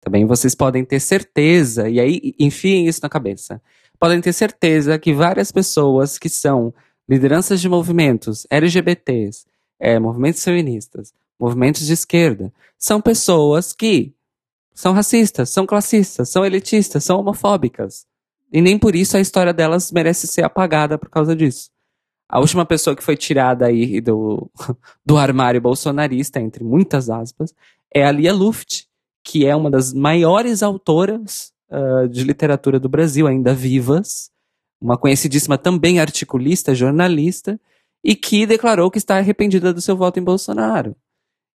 [0.00, 3.60] Também vocês podem ter certeza, e aí enfiem isso na cabeça,
[3.98, 6.72] podem ter certeza que várias pessoas que são
[7.08, 9.46] lideranças de movimentos LGBTs,
[9.80, 14.14] é, movimentos feministas, movimentos de esquerda, são pessoas que
[14.74, 18.06] são racistas, são classistas, são elitistas, são homofóbicas.
[18.52, 21.70] E nem por isso a história delas merece ser apagada por causa disso.
[22.28, 24.50] A última pessoa que foi tirada aí do,
[25.04, 27.54] do armário bolsonarista, entre muitas aspas,
[27.94, 28.84] é a Lia Luft,
[29.24, 34.30] que é uma das maiores autoras uh, de literatura do Brasil, ainda vivas,
[34.80, 37.58] uma conhecidíssima também articulista, jornalista,
[38.04, 40.94] e que declarou que está arrependida do seu voto em Bolsonaro.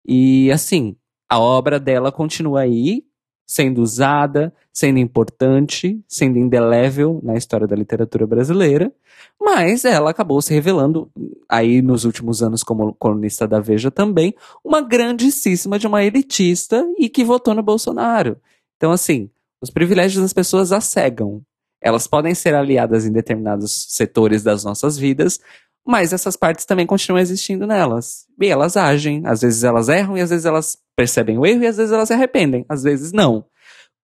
[0.05, 0.95] E assim,
[1.29, 3.03] a obra dela continua aí,
[3.47, 8.93] sendo usada, sendo importante, sendo indelével na história da literatura brasileira,
[9.39, 11.11] mas ela acabou se revelando,
[11.49, 14.33] aí nos últimos anos como colunista da Veja também,
[14.63, 18.37] uma grandíssima de uma elitista e que votou no Bolsonaro.
[18.77, 19.29] Então, assim,
[19.61, 21.41] os privilégios das pessoas a cegam.
[21.81, 25.39] Elas podem ser aliadas em determinados setores das nossas vidas,
[25.85, 28.25] mas essas partes também continuam existindo nelas.
[28.39, 29.21] E elas agem.
[29.25, 32.07] Às vezes elas erram e às vezes elas percebem o erro e às vezes elas
[32.07, 32.65] se arrependem.
[32.69, 33.45] Às vezes não.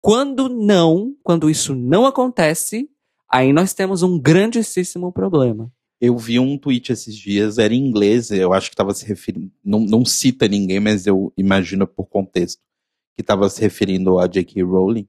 [0.02, 2.90] Quando não, quando isso não acontece,
[3.32, 5.72] aí nós temos um grandíssimo problema.
[6.00, 9.52] Eu vi um tweet esses dias, era em inglês, eu acho que estava se referindo,
[9.66, 12.62] não, não cita ninguém, mas eu imagino por contexto,
[13.16, 14.62] que estava se referindo a J.K.
[14.62, 15.08] Rowling,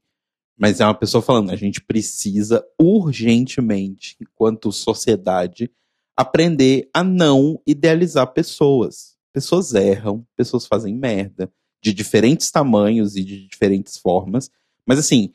[0.59, 5.71] mas é uma pessoa falando, a gente precisa urgentemente, enquanto sociedade,
[6.19, 9.17] aprender a não idealizar pessoas.
[9.33, 11.49] Pessoas erram, pessoas fazem merda,
[11.81, 14.51] de diferentes tamanhos e de diferentes formas.
[14.85, 15.33] Mas assim,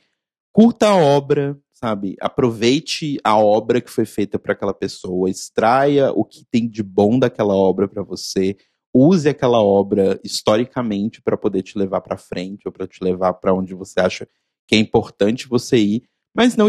[0.51, 2.17] curta a obra, sabe?
[2.19, 7.17] Aproveite a obra que foi feita para aquela pessoa, extraia o que tem de bom
[7.17, 8.57] daquela obra para você,
[8.93, 13.53] use aquela obra historicamente para poder te levar para frente ou para te levar para
[13.53, 14.27] onde você acha
[14.67, 16.67] que é importante você ir, mas não,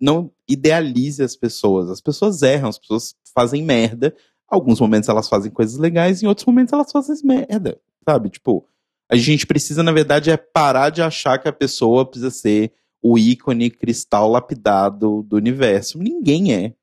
[0.00, 1.90] não idealize as pessoas.
[1.90, 4.14] As pessoas erram, as pessoas fazem merda.
[4.48, 8.30] Alguns momentos elas fazem coisas legais, em outros momentos elas fazem merda, sabe?
[8.30, 8.66] Tipo,
[9.10, 13.18] a gente precisa, na verdade, é parar de achar que a pessoa precisa ser o
[13.18, 15.98] ícone cristal lapidado do universo.
[15.98, 16.74] Ninguém é.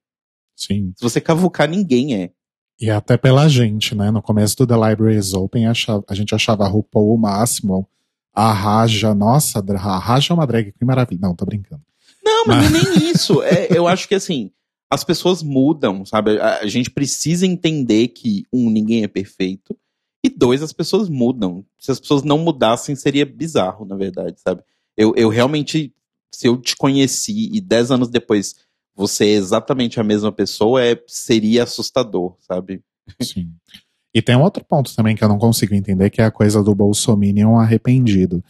[0.56, 0.94] Sim.
[0.96, 2.32] Se você cavucar, ninguém é.
[2.80, 4.12] E até pela gente, né?
[4.12, 7.88] No começo do The Library is Open, a gente achava a RuPaul o máximo.
[8.34, 11.20] A Raja, nossa, a Raja é uma drag que maravilha.
[11.22, 11.82] Não, tô brincando.
[12.24, 12.98] Não, mas, mas...
[13.00, 13.42] nem isso.
[13.44, 14.52] É, eu acho que assim,
[14.90, 16.40] as pessoas mudam, sabe?
[16.40, 19.78] A, a gente precisa entender que, um, ninguém é perfeito.
[20.24, 21.66] E dois, as pessoas mudam.
[21.80, 24.62] Se as pessoas não mudassem, seria bizarro, na verdade, sabe?
[24.96, 25.94] Eu, eu realmente,
[26.32, 28.56] se eu te conheci e dez anos depois
[28.94, 32.84] você é exatamente a mesma pessoa, é, seria assustador, sabe?
[33.22, 33.52] Sim.
[34.14, 36.62] E tem um outro ponto também que eu não consigo entender, que é a coisa
[36.62, 38.44] do Bolsominion arrependido.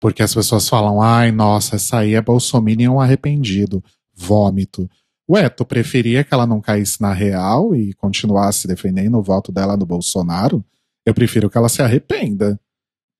[0.00, 3.82] Porque as pessoas falam, ai, nossa, essa aí é Bolsominion arrependido.
[4.14, 4.88] Vômito.
[5.28, 9.76] Ué, tu preferia que ela não caísse na real e continuasse defendendo o voto dela
[9.76, 10.64] no Bolsonaro?
[11.04, 12.58] Eu prefiro que ela se arrependa.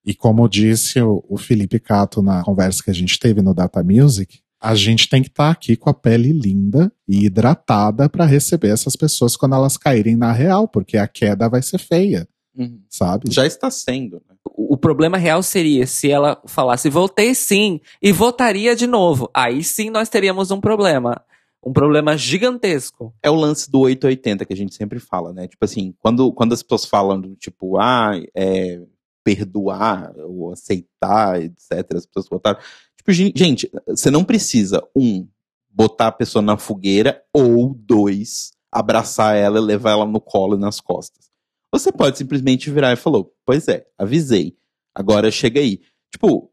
[0.05, 3.83] E como disse o, o Felipe Cato na conversa que a gente teve no Data
[3.83, 8.25] Music, a gente tem que estar tá aqui com a pele linda e hidratada para
[8.25, 12.27] receber essas pessoas quando elas caírem na real, porque a queda vai ser feia.
[12.57, 12.83] Uhum.
[12.89, 13.31] Sabe?
[13.31, 14.17] Já está sendo.
[14.29, 14.35] Né?
[14.55, 19.31] O problema real seria se ela falasse votei sim e votaria de novo.
[19.35, 21.23] Aí sim nós teríamos um problema.
[21.65, 23.13] um problema gigantesco.
[23.23, 25.49] É o lance do 880 que a gente sempre fala, né?
[25.49, 28.81] Tipo assim, quando, quando as pessoas falam do tipo, ah, é,
[29.25, 32.59] perdoar ou aceitar, etc., as pessoas botaram.
[32.97, 35.27] Tipo, gente, você não precisa, um,
[35.69, 40.61] botar a pessoa na fogueira, ou dois, abraçar ela e levar ela no colo e
[40.61, 41.28] nas costas.
[41.73, 44.57] Você pode simplesmente virar e falou, pois é, avisei.
[44.95, 45.81] Agora chega aí.
[46.11, 46.51] Tipo,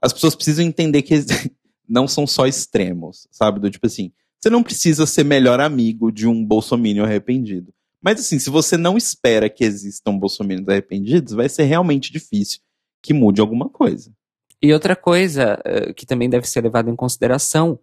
[0.00, 1.14] as pessoas precisam entender que
[1.88, 3.60] não são só extremos, sabe?
[3.60, 7.72] Do tipo assim, você não precisa ser melhor amigo de um bolsominion arrependido.
[8.02, 12.60] Mas assim, se você não espera que existam bolsominions arrependidos, vai ser realmente difícil
[13.00, 14.12] que mude alguma coisa.
[14.60, 17.78] E outra coisa uh, que também deve ser levada em consideração,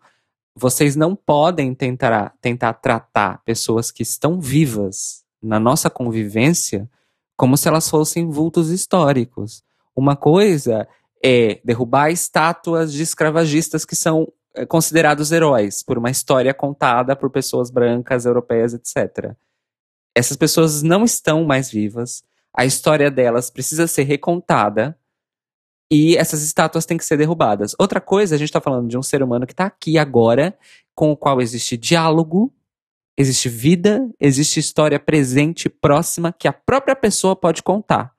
[0.55, 6.89] vocês não podem tentar, tentar tratar pessoas que estão vivas na nossa convivência
[7.35, 9.63] como se elas fossem vultos históricos.
[9.95, 10.87] Uma coisa
[11.23, 17.29] é derrubar estátuas de escravagistas que são eh, considerados heróis por uma história contada por
[17.31, 19.33] pessoas brancas, europeias, etc.
[20.13, 22.23] Essas pessoas não estão mais vivas,
[22.55, 24.97] a história delas precisa ser recontada
[25.89, 27.75] e essas estátuas têm que ser derrubadas.
[27.79, 30.57] Outra coisa, a gente está falando de um ser humano que está aqui agora,
[30.93, 32.53] com o qual existe diálogo,
[33.21, 38.13] existe vida, existe história presente, próxima, que a própria pessoa pode contar.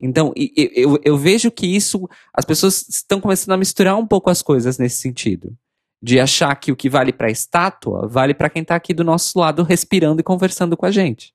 [0.00, 4.42] Então, eu, eu, vejo que isso, as pessoas estão começando a misturar um pouco as
[4.42, 5.56] coisas nesse sentido.
[6.02, 9.02] De achar que o que vale para a estátua vale para quem está aqui do
[9.02, 11.34] nosso lado respirando e conversando com a gente.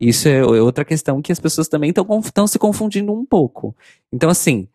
[0.00, 3.74] Isso é, outra questão que as pessoas também estão se confundindo um pouco.
[4.12, 4.68] Então, assim,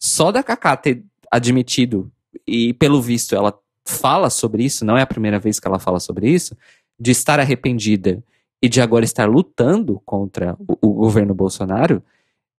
[0.00, 2.10] só da Kaká ter admitido,
[2.46, 3.56] e pelo visto ela
[3.86, 6.56] fala sobre isso, não é a primeira vez que ela fala sobre isso,
[6.98, 8.22] de estar arrependida
[8.62, 12.02] e de agora estar lutando contra o, o governo Bolsonaro,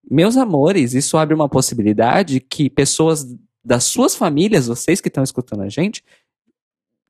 [0.08, 3.26] meus amores, isso abre uma possibilidade que pessoas
[3.64, 6.04] das suas famílias, vocês que estão escutando a gente,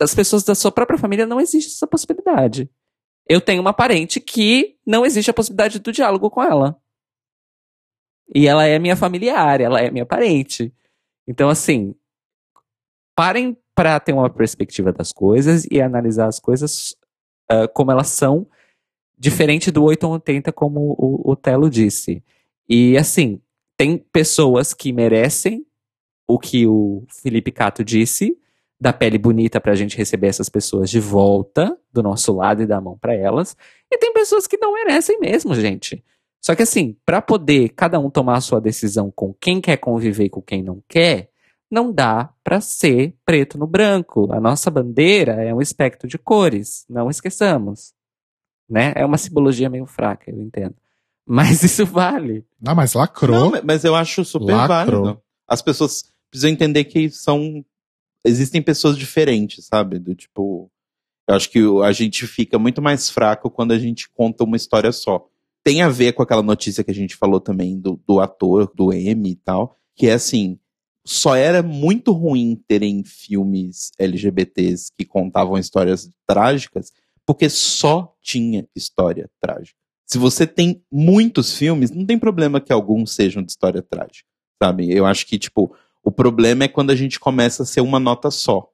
[0.00, 2.70] das pessoas da sua própria família não existe essa possibilidade.
[3.28, 6.80] Eu tenho uma parente que não existe a possibilidade do diálogo com ela.
[8.34, 10.72] E ela é minha familiar, ela é minha parente.
[11.26, 11.94] Então, assim,
[13.14, 16.96] parem para ter uma perspectiva das coisas e analisar as coisas
[17.50, 18.46] uh, como elas são,
[19.18, 22.22] diferente do 880, como o, o Telo disse.
[22.68, 23.40] E assim,
[23.76, 25.64] tem pessoas que merecem
[26.26, 28.36] o que o Felipe Cato disse,
[28.78, 32.66] da pele bonita para a gente receber essas pessoas de volta do nosso lado e
[32.66, 33.56] dar a mão para elas.
[33.90, 36.04] E tem pessoas que não merecem mesmo, gente.
[36.42, 40.24] Só que assim, para poder cada um tomar a sua decisão com quem quer conviver
[40.24, 41.30] e com quem não quer,
[41.70, 44.32] não dá para ser preto no branco.
[44.32, 47.92] A nossa bandeira é um espectro de cores, não esqueçamos.
[48.68, 48.92] Né?
[48.96, 50.74] É uma simbologia meio fraca, eu entendo.
[51.26, 52.44] Mas isso vale.
[52.60, 53.50] Não, mas lacrou.
[53.50, 55.02] Não, mas eu acho super lacrou.
[55.02, 55.22] válido.
[55.46, 57.64] As pessoas precisam entender que são.
[58.24, 59.98] Existem pessoas diferentes, sabe?
[59.98, 60.70] Do tipo.
[61.28, 64.92] Eu acho que a gente fica muito mais fraco quando a gente conta uma história
[64.92, 65.28] só.
[65.64, 68.92] Tem a ver com aquela notícia que a gente falou também do, do ator, do
[68.92, 70.60] M e tal, que é assim,
[71.06, 76.92] só era muito ruim terem filmes LGBTs que contavam histórias trágicas,
[77.24, 79.78] porque só tinha história trágica.
[80.04, 84.28] Se você tem muitos filmes, não tem problema que alguns sejam de história trágica,
[84.60, 84.90] sabe?
[84.92, 88.30] Eu acho que, tipo, o problema é quando a gente começa a ser uma nota
[88.30, 88.68] só.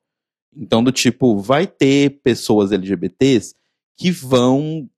[0.57, 3.55] Então, do tipo, vai ter pessoas LGBTs
[3.97, 4.89] que vão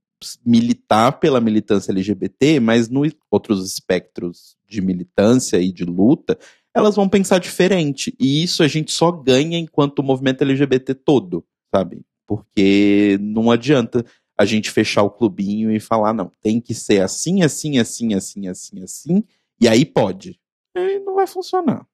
[0.44, 6.38] militar pela militância LGBT, mas nos outros espectros de militância e de luta,
[6.74, 8.14] elas vão pensar diferente.
[8.18, 11.44] E isso a gente só ganha enquanto o movimento LGBT todo,
[11.74, 12.02] sabe?
[12.26, 14.04] Porque não adianta
[14.36, 18.48] a gente fechar o clubinho e falar, não, tem que ser assim, assim, assim, assim,
[18.48, 19.24] assim, assim,
[19.60, 20.40] e aí pode.
[20.76, 21.86] E não vai funcionar.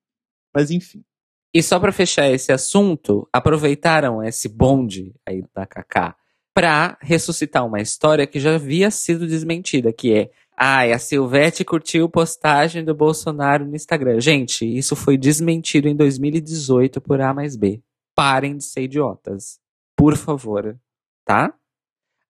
[0.54, 1.04] Mas enfim.
[1.52, 6.16] E só para fechar esse assunto, aproveitaram esse bonde aí da Kaká
[6.54, 10.30] para ressuscitar uma história que já havia sido desmentida, que é
[10.62, 14.20] Ai, a Silvete curtiu postagem do Bolsonaro no Instagram.
[14.20, 17.82] Gente, isso foi desmentido em 2018 por A mais B.
[18.14, 19.58] Parem de ser idiotas.
[19.96, 20.78] Por favor.
[21.24, 21.54] Tá?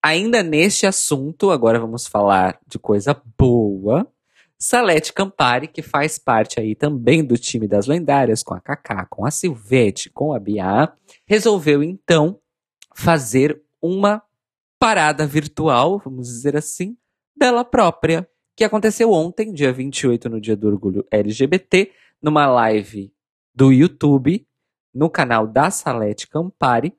[0.01, 4.07] Ainda neste assunto, agora vamos falar de coisa boa.
[4.57, 9.27] Salete Campari, que faz parte aí também do time das lendárias, com a Kaká, com
[9.27, 10.93] a Silvete, com a Bia,
[11.27, 12.39] resolveu então
[12.95, 14.23] fazer uma
[14.79, 16.97] parada virtual, vamos dizer assim,
[17.37, 23.13] dela própria, que aconteceu ontem, dia 28, no dia do orgulho LGBT, numa live
[23.55, 24.47] do YouTube,
[24.95, 26.95] no canal da Salete Campari,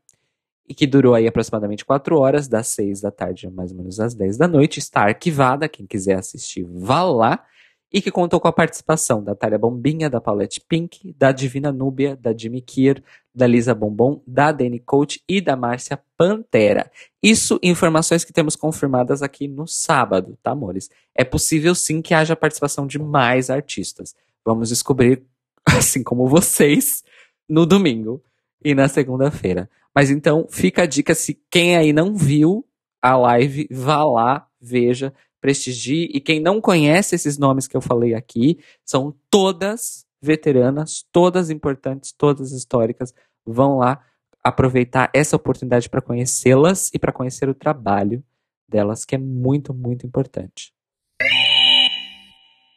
[0.68, 4.14] e que durou aí aproximadamente 4 horas, das 6 da tarde mais ou menos às
[4.14, 4.80] 10 da noite.
[4.80, 7.46] Está arquivada, quem quiser assistir, vá lá.
[7.92, 12.16] E que contou com a participação da Thalia Bombinha, da Paulette Pink, da Divina Núbia,
[12.16, 13.04] da Jimmy Kier,
[13.36, 16.90] da Lisa Bombom, da Dani Coach e da Márcia Pantera.
[17.22, 20.90] Isso informações que temos confirmadas aqui no sábado, tá, amores?
[21.14, 24.16] É possível sim que haja participação de mais artistas.
[24.46, 25.24] Vamos descobrir,
[25.66, 27.04] assim como vocês,
[27.48, 28.24] no domingo
[28.64, 29.70] e na segunda-feira.
[29.94, 32.66] Mas então, fica a dica, se quem aí não viu
[33.02, 36.10] a live, vá lá, veja, prestigie.
[36.14, 42.12] E quem não conhece esses nomes que eu falei aqui, são todas veteranas, todas importantes,
[42.12, 43.14] todas históricas.
[43.46, 44.00] Vão lá
[44.44, 48.24] aproveitar essa oportunidade para conhecê-las e para conhecer o trabalho
[48.70, 50.74] delas, que é muito, muito importante.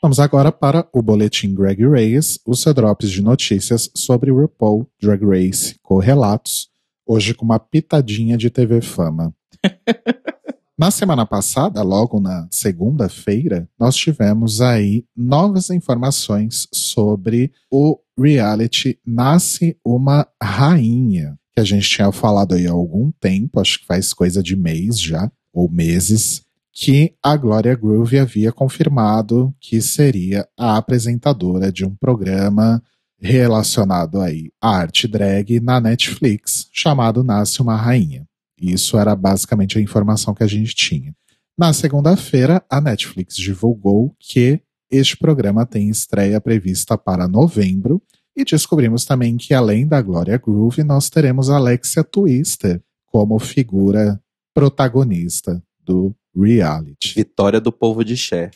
[0.03, 4.87] Vamos agora para o boletim Greg Reyes, os seu drops de notícias sobre o RuPaul
[5.01, 6.71] Drag Race correlatos,
[7.07, 9.35] hoje com uma pitadinha de TV Fama.
[10.77, 19.79] Na semana passada, logo na segunda-feira, nós tivemos aí novas informações sobre o reality Nasce
[19.85, 24.43] uma Rainha, que a gente tinha falado aí há algum tempo, acho que faz coisa
[24.43, 31.71] de mês já, ou meses, que a Gloria Groove havia confirmado que seria a apresentadora
[31.71, 32.83] de um programa
[33.17, 38.27] relacionado aí à arte drag na Netflix, chamado Nasce uma Rainha.
[38.61, 41.15] Isso era basicamente a informação que a gente tinha.
[41.57, 48.03] Na segunda-feira, a Netflix divulgou que este programa tem estreia prevista para novembro
[48.37, 54.21] e descobrimos também que além da Gloria Groove, nós teremos Alexia Twister como figura
[54.53, 57.15] protagonista do reality.
[57.15, 58.51] Vitória do povo de Cher.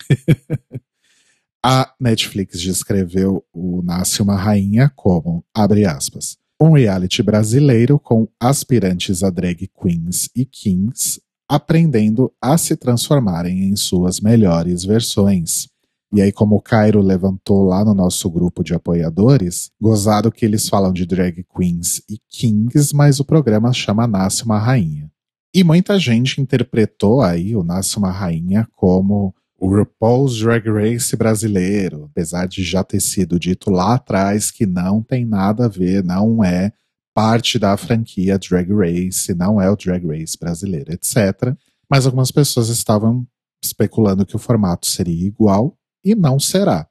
[1.64, 9.22] a Netflix descreveu o Nasce uma Rainha como, abre aspas, um reality brasileiro com aspirantes
[9.22, 15.68] a drag queens e kings aprendendo a se transformarem em suas melhores versões.
[16.12, 20.68] E aí, como o Cairo levantou lá no nosso grupo de apoiadores, gozado que eles
[20.68, 25.10] falam de drag queens e kings, mas o programa chama Nasce uma Rainha.
[25.54, 32.04] E muita gente interpretou aí o Nasce uma Rainha como o RuPaul's Drag Race brasileiro,
[32.04, 36.44] apesar de já ter sido dito lá atrás que não tem nada a ver, não
[36.44, 36.72] é
[37.12, 41.56] parte da franquia Drag Race, não é o Drag Race brasileiro, etc.
[41.90, 43.26] Mas algumas pessoas estavam
[43.62, 46.88] especulando que o formato seria igual e não será.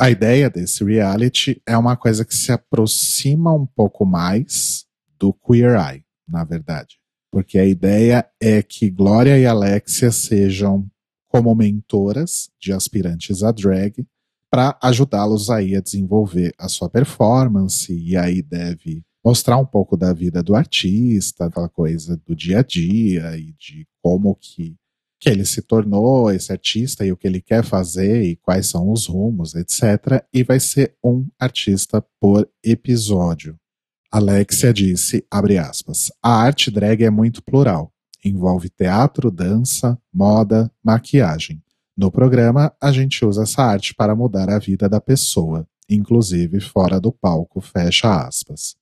[0.00, 4.86] A ideia desse reality é uma coisa que se aproxima um pouco mais
[5.18, 6.96] do Queer Eye, na verdade.
[7.30, 10.88] Porque a ideia é que Glória e Alexia sejam
[11.38, 14.04] como mentoras de aspirantes a drag
[14.50, 20.12] para ajudá-los aí a desenvolver a sua performance e aí deve mostrar um pouco da
[20.12, 24.74] vida do artista, aquela coisa do dia a dia e de como que,
[25.20, 28.90] que ele se tornou esse artista e o que ele quer fazer e quais são
[28.90, 30.24] os rumos, etc.
[30.32, 33.56] E vai ser um artista por episódio.
[34.10, 37.92] Alexia disse, abre aspas, a arte drag é muito plural.
[38.24, 41.62] Envolve teatro, dança, moda, maquiagem.
[41.96, 47.00] No programa, a gente usa essa arte para mudar a vida da pessoa, inclusive fora
[47.00, 48.76] do palco, fecha aspas.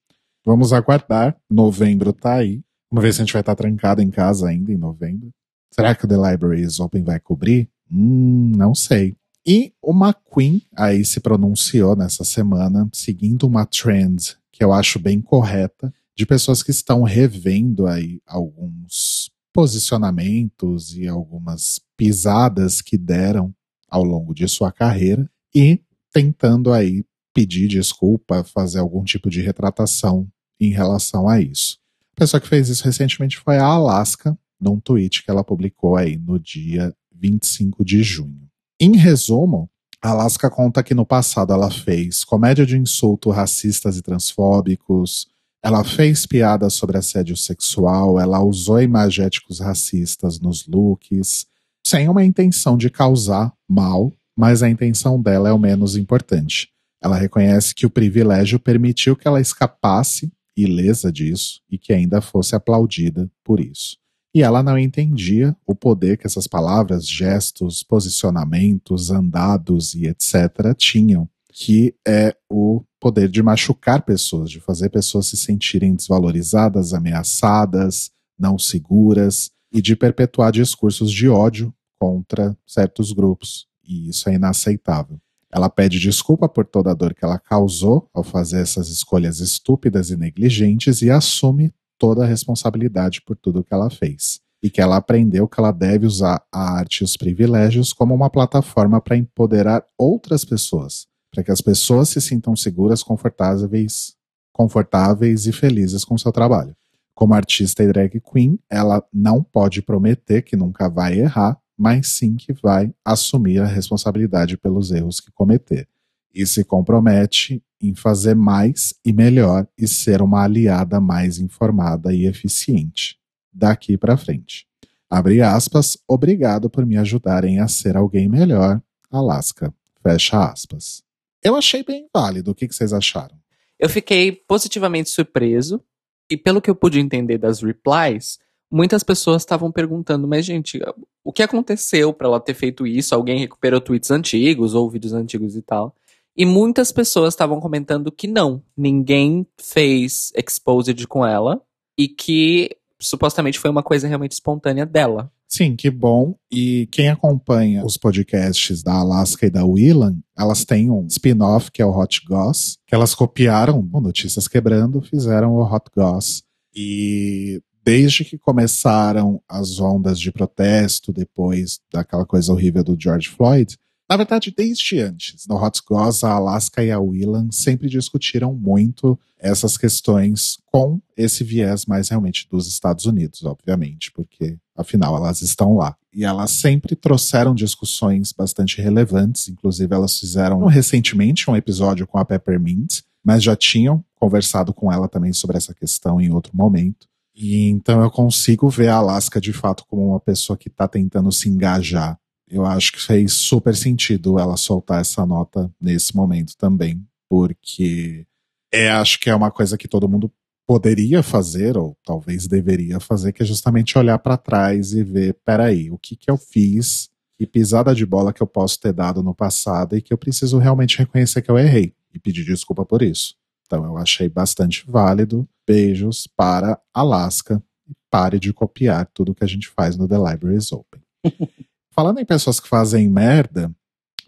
[0.44, 2.62] Vamos aguardar, novembro tá aí.
[2.90, 5.30] Uma vez a gente vai estar trancado em casa ainda em novembro.
[5.70, 7.68] Será que o The Library is Open vai cobrir?
[7.90, 9.16] Hum, não sei.
[9.46, 15.20] E uma Queen aí se pronunciou nessa semana, seguindo uma trend que eu acho bem
[15.20, 19.15] correta, de pessoas que estão revendo aí alguns
[19.56, 23.54] posicionamentos e algumas pisadas que deram
[23.88, 25.80] ao longo de sua carreira e
[26.12, 27.02] tentando aí
[27.34, 30.28] pedir desculpa, fazer algum tipo de retratação
[30.60, 31.78] em relação a isso.
[32.14, 36.18] A pessoa que fez isso recentemente foi a Alaska, num tweet que ela publicou aí
[36.18, 38.48] no dia 25 de junho.
[38.78, 39.70] Em resumo,
[40.02, 45.26] a Alaska conta que no passado ela fez comédia de insulto racistas e transfóbicos,
[45.66, 51.44] ela fez piadas sobre assédio sexual, ela usou imagéticos racistas nos looks,
[51.84, 56.68] sem uma intenção de causar mal, mas a intenção dela é o menos importante.
[57.02, 62.54] Ela reconhece que o privilégio permitiu que ela escapasse ilesa disso e que ainda fosse
[62.54, 63.98] aplaudida por isso.
[64.32, 70.76] E ela não entendia o poder que essas palavras, gestos, posicionamentos, andados e etc.
[70.76, 71.28] tinham,
[71.58, 78.58] que é o poder de machucar pessoas, de fazer pessoas se sentirem desvalorizadas, ameaçadas, não
[78.58, 83.66] seguras e de perpetuar discursos de ódio contra certos grupos.
[83.82, 85.18] E isso é inaceitável.
[85.50, 90.10] Ela pede desculpa por toda a dor que ela causou ao fazer essas escolhas estúpidas
[90.10, 94.40] e negligentes e assume toda a responsabilidade por tudo que ela fez.
[94.62, 98.30] e que ela aprendeu que ela deve usar a arte e os privilégios como uma
[98.30, 101.06] plataforma para empoderar outras pessoas,
[101.36, 104.16] para que as pessoas se sintam seguras, confortáveis,
[104.50, 106.74] confortáveis e felizes com seu trabalho.
[107.14, 112.36] Como artista e drag queen, ela não pode prometer que nunca vai errar, mas sim
[112.36, 115.86] que vai assumir a responsabilidade pelos erros que cometer.
[116.34, 122.24] E se compromete em fazer mais e melhor e ser uma aliada mais informada e
[122.24, 123.18] eficiente.
[123.52, 124.66] Daqui para frente.
[125.10, 128.80] Abre aspas, obrigado por me ajudarem a ser alguém melhor,
[129.10, 129.72] Alaska.
[130.02, 131.05] Fecha aspas.
[131.42, 132.50] Eu achei bem válido.
[132.50, 133.36] O que, que vocês acharam?
[133.78, 135.82] Eu fiquei positivamente surpreso.
[136.30, 138.38] E pelo que eu pude entender das replies,
[138.70, 140.80] muitas pessoas estavam perguntando, mas gente,
[141.22, 143.14] o que aconteceu para ela ter feito isso?
[143.14, 145.94] Alguém recuperou tweets antigos ou vídeos antigos e tal?
[146.36, 151.62] E muitas pessoas estavam comentando que não, ninguém fez exposed com ela
[151.96, 152.76] e que
[153.08, 155.30] supostamente foi uma coisa realmente espontânea dela.
[155.48, 156.34] Sim, que bom.
[156.50, 161.80] E quem acompanha os podcasts da Alaska e da Willan, elas têm um spin-off que
[161.80, 166.42] é o Hot Goss, que elas copiaram Notícias Quebrando, fizeram o Hot Goss.
[166.74, 173.78] E desde que começaram as ondas de protesto, depois daquela coisa horrível do George Floyd,
[174.08, 179.18] na verdade, desde antes, no Hot Goss, a Alaska e a Willan sempre discutiram muito
[179.38, 185.76] essas questões com esse viés mais realmente dos Estados Unidos, obviamente, porque afinal elas estão
[185.76, 185.96] lá.
[186.14, 192.24] E elas sempre trouxeram discussões bastante relevantes, inclusive elas fizeram recentemente um episódio com a
[192.24, 197.08] Peppermint, mas já tinham conversado com ela também sobre essa questão em outro momento.
[197.34, 201.30] E então eu consigo ver a Alaska de fato como uma pessoa que está tentando
[201.30, 202.18] se engajar
[202.48, 208.26] eu acho que fez super sentido ela soltar essa nota nesse momento também, porque
[208.72, 210.30] é, acho que é uma coisa que todo mundo
[210.66, 215.90] poderia fazer, ou talvez deveria fazer, que é justamente olhar para trás e ver, peraí,
[215.90, 219.34] o que que eu fiz, que pisada de bola que eu posso ter dado no
[219.34, 223.34] passado e que eu preciso realmente reconhecer que eu errei e pedir desculpa por isso.
[223.66, 225.48] Então eu achei bastante válido.
[225.66, 230.72] Beijos para Alaska e pare de copiar tudo que a gente faz no The Libraries
[230.72, 231.02] Open.
[231.98, 233.74] Falando em pessoas que fazem merda,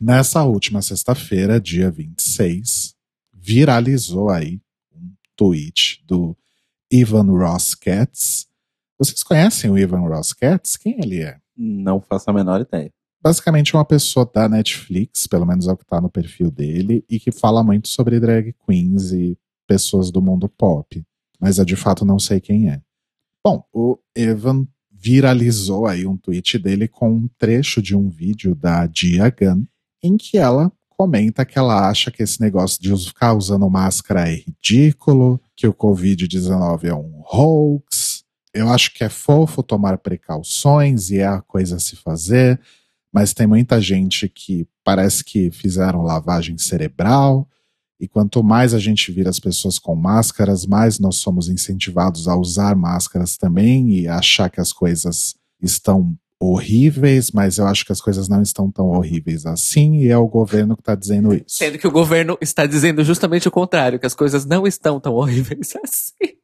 [0.01, 2.95] nessa última sexta-feira, dia 26,
[3.31, 4.59] viralizou aí
[4.91, 6.35] um tweet do
[6.91, 8.47] Ivan Ross Katz.
[8.99, 10.79] Vocês conhecem o Ivan Ross Katz?
[10.79, 11.39] Quem ele é?
[11.55, 12.91] Não faço a menor ideia.
[13.23, 17.21] Basicamente uma pessoa da Netflix, pelo menos é o que está no perfil dele, e
[17.21, 21.05] que fala muito sobre drag queens e pessoas do mundo pop.
[21.39, 22.81] Mas eu de fato não sei quem é.
[23.45, 24.67] Bom, o Evan
[25.01, 29.65] viralizou aí um tweet dele com um trecho de um vídeo da Dia Gunn,
[30.03, 34.35] em que ela comenta que ela acha que esse negócio de ficar usando máscara é
[34.35, 38.25] ridículo, que o Covid-19 é um hoax.
[38.53, 42.61] Eu acho que é fofo tomar precauções e é a coisa a se fazer,
[43.13, 47.49] mas tem muita gente que parece que fizeram lavagem cerebral
[48.01, 52.37] e quanto mais a gente vira as pessoas com máscaras, mais nós somos incentivados a
[52.37, 58.01] usar máscaras também e achar que as coisas estão horríveis, mas eu acho que as
[58.01, 61.45] coisas não estão tão horríveis assim, e é o governo que está dizendo isso.
[61.49, 65.15] Sendo que o governo está dizendo justamente o contrário, que as coisas não estão tão
[65.15, 66.37] horríveis assim.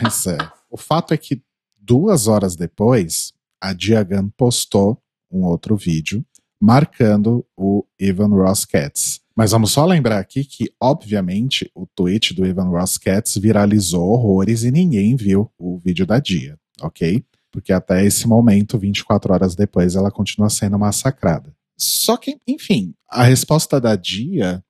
[0.00, 0.38] Pois é.
[0.70, 1.42] O fato é que
[1.76, 6.24] duas horas depois, a Diagan postou um outro vídeo
[6.60, 9.17] marcando o Ivan Ross Katz.
[9.38, 14.64] Mas vamos só lembrar aqui que, obviamente, o tweet do Ivan Ross Katz viralizou horrores
[14.64, 17.24] e ninguém viu o vídeo da Dia, ok?
[17.52, 21.54] Porque até esse momento, 24 horas depois, ela continua sendo massacrada.
[21.78, 24.60] Só que, enfim, a resposta da Dia,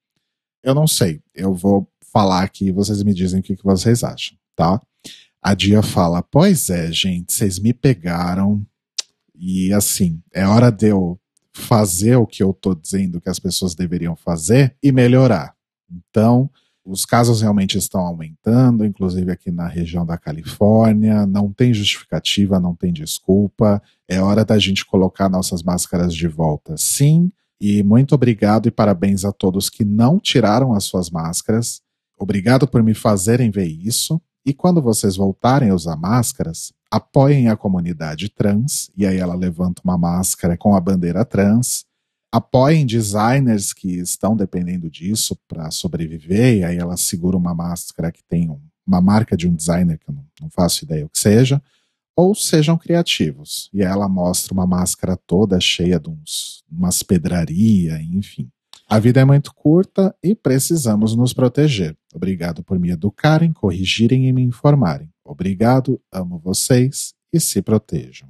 [0.62, 1.22] eu não sei.
[1.34, 4.82] Eu vou falar aqui e vocês me dizem o que vocês acham, tá?
[5.42, 8.62] A Dia fala: Pois é, gente, vocês me pegaram.
[9.34, 11.18] E assim, é hora de eu
[11.58, 15.54] fazer o que eu estou dizendo que as pessoas deveriam fazer e melhorar.
[15.90, 16.50] Então,
[16.84, 21.26] os casos realmente estão aumentando, inclusive aqui na região da Califórnia.
[21.26, 23.82] Não tem justificativa, não tem desculpa.
[24.08, 27.30] É hora da gente colocar nossas máscaras de volta, sim.
[27.60, 31.82] E muito obrigado e parabéns a todos que não tiraram as suas máscaras.
[32.16, 34.20] Obrigado por me fazerem ver isso.
[34.48, 39.82] E quando vocês voltarem a usar máscaras, apoiem a comunidade trans, e aí ela levanta
[39.84, 41.84] uma máscara com a bandeira trans.
[42.32, 48.24] Apoiem designers que estão dependendo disso para sobreviver, e aí ela segura uma máscara que
[48.24, 51.18] tem um, uma marca de um designer, que eu não, não faço ideia o que
[51.18, 51.60] seja.
[52.16, 58.00] Ou sejam criativos, e aí ela mostra uma máscara toda cheia de uns, umas pedraria,
[58.00, 58.48] enfim.
[58.88, 61.97] A vida é muito curta e precisamos nos proteger.
[62.14, 65.10] Obrigado por me educarem, corrigirem e me informarem.
[65.24, 68.28] Obrigado, amo vocês e se protejam.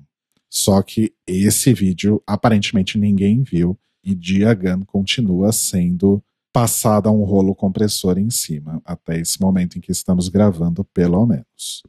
[0.51, 6.23] Só que esse vídeo aparentemente ninguém viu e Diagan continua sendo
[6.53, 11.83] passada um rolo compressor em cima, até esse momento em que estamos gravando, pelo menos.
[11.85, 11.89] O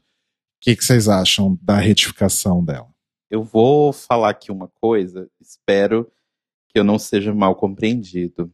[0.61, 2.89] que, que vocês acham da retificação dela?
[3.31, 6.11] Eu vou falar aqui uma coisa, espero
[6.67, 8.51] que eu não seja mal compreendido.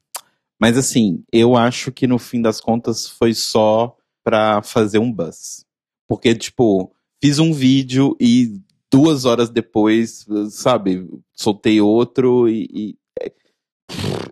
[0.59, 5.65] Mas assim, eu acho que no fim das contas foi só pra fazer um buzz.
[6.07, 6.91] Porque, tipo,
[7.21, 8.59] fiz um vídeo e
[8.91, 12.67] duas horas depois, sabe, soltei outro e.
[12.73, 13.31] e é,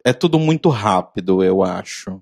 [0.06, 2.22] é tudo muito rápido, eu acho.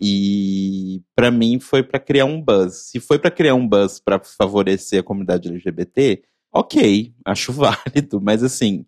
[0.00, 2.90] E para mim foi para criar um buzz.
[2.90, 6.22] Se foi para criar um buzz para favorecer a comunidade LGBT,
[6.52, 8.84] ok, acho válido, mas assim,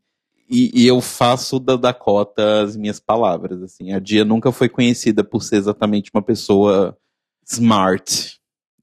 [0.48, 3.92] e, e, eu faço da Dakota as minhas palavras, assim.
[3.92, 6.96] A Dia nunca foi conhecida por ser exatamente uma pessoa
[7.44, 8.40] smart,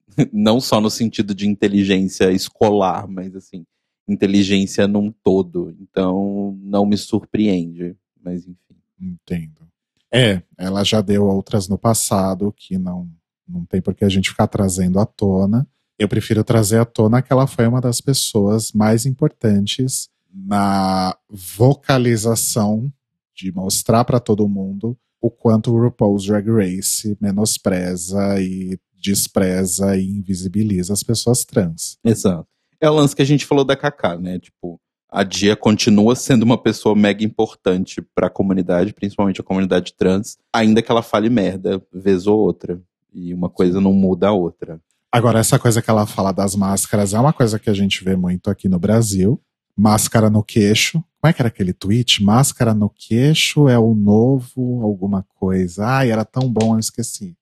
[0.31, 3.65] não só no sentido de inteligência escolar, mas assim,
[4.07, 5.75] inteligência num todo.
[5.79, 8.57] Então, não me surpreende, mas enfim.
[8.99, 9.67] Entendo.
[10.13, 13.09] É, ela já deu outras no passado que não
[13.45, 15.67] não tem por que a gente ficar trazendo à tona.
[15.99, 22.91] Eu prefiro trazer à tona que ela foi uma das pessoas mais importantes na vocalização
[23.35, 30.05] de mostrar para todo mundo o quanto o RuPaul's Drag Race menospreza e despreza e
[30.05, 31.97] invisibiliza as pessoas trans.
[32.03, 32.47] Exato.
[32.79, 34.39] É o lance que a gente falou da Kaká, né?
[34.39, 34.79] Tipo,
[35.09, 40.37] a Dia continua sendo uma pessoa mega importante para a comunidade, principalmente a comunidade trans,
[40.51, 42.81] ainda que ela fale merda vez ou outra.
[43.13, 44.81] E uma coisa não muda a outra.
[45.11, 48.15] Agora, essa coisa que ela fala das máscaras é uma coisa que a gente vê
[48.15, 49.39] muito aqui no Brasil.
[49.75, 51.03] Máscara no queixo.
[51.19, 52.21] Como é que era aquele tweet?
[52.23, 55.85] Máscara no queixo é o novo alguma coisa.
[55.85, 57.35] Ai, era tão bom, eu esqueci.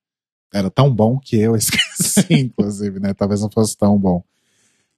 [0.54, 3.14] Era tão bom que eu esqueci, inclusive, né?
[3.14, 4.24] Talvez não fosse tão bom.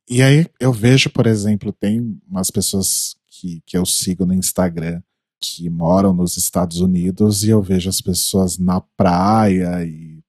[0.09, 5.01] E aí eu vejo, por exemplo, tem umas pessoas que, que eu sigo no Instagram
[5.39, 10.23] que moram nos Estados Unidos e eu vejo as pessoas na praia e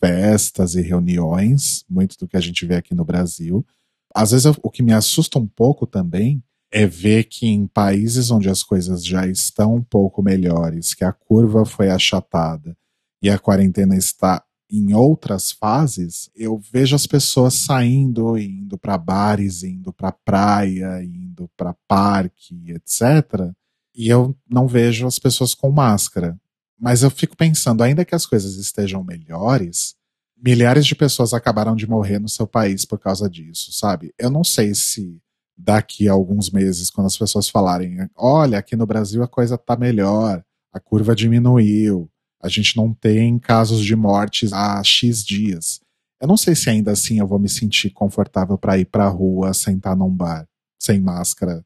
[0.00, 3.64] festas e reuniões, muito do que a gente vê aqui no Brasil.
[4.16, 6.42] Às vezes o que me assusta um pouco também
[6.72, 11.12] é ver que em países onde as coisas já estão um pouco melhores, que a
[11.12, 12.74] curva foi achatada
[13.22, 19.62] e a quarentena está em outras fases, eu vejo as pessoas saindo, indo para bares,
[19.62, 23.52] indo para praia, indo para parque, etc.
[23.94, 26.40] E eu não vejo as pessoas com máscara.
[26.80, 29.94] Mas eu fico pensando, ainda que as coisas estejam melhores,
[30.36, 34.12] milhares de pessoas acabaram de morrer no seu país por causa disso, sabe?
[34.18, 35.18] Eu não sei se
[35.56, 39.76] daqui a alguns meses, quando as pessoas falarem, olha, aqui no Brasil a coisa tá
[39.76, 42.10] melhor, a curva diminuiu,
[42.42, 45.80] a gente não tem casos de mortes há X dias.
[46.20, 49.54] Eu não sei se ainda assim eu vou me sentir confortável para ir pra rua,
[49.54, 50.46] sentar num bar,
[50.78, 51.64] sem máscara,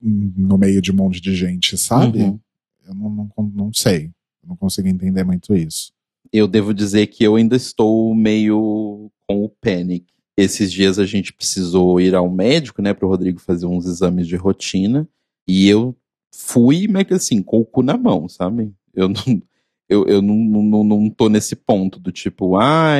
[0.00, 2.22] no meio de um monte de gente, sabe?
[2.22, 2.40] Uhum.
[2.84, 4.06] Eu não, não, não sei.
[4.42, 5.92] Eu não consigo entender muito isso
[6.32, 10.06] eu devo dizer que eu ainda estou meio com o panic.
[10.36, 14.26] Esses dias a gente precisou ir ao médico, né, para o Rodrigo fazer uns exames
[14.26, 15.08] de rotina,
[15.46, 15.96] e eu
[16.32, 18.72] fui, mas assim, com o cu na mão, sabe?
[18.94, 19.42] Eu não,
[19.88, 22.98] eu, eu não, não, não tô nesse ponto do tipo, ah,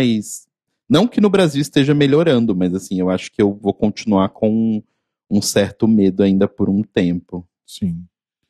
[0.88, 4.82] não que no Brasil esteja melhorando, mas assim, eu acho que eu vou continuar com
[5.30, 7.46] um certo medo ainda por um tempo.
[7.66, 8.04] Sim.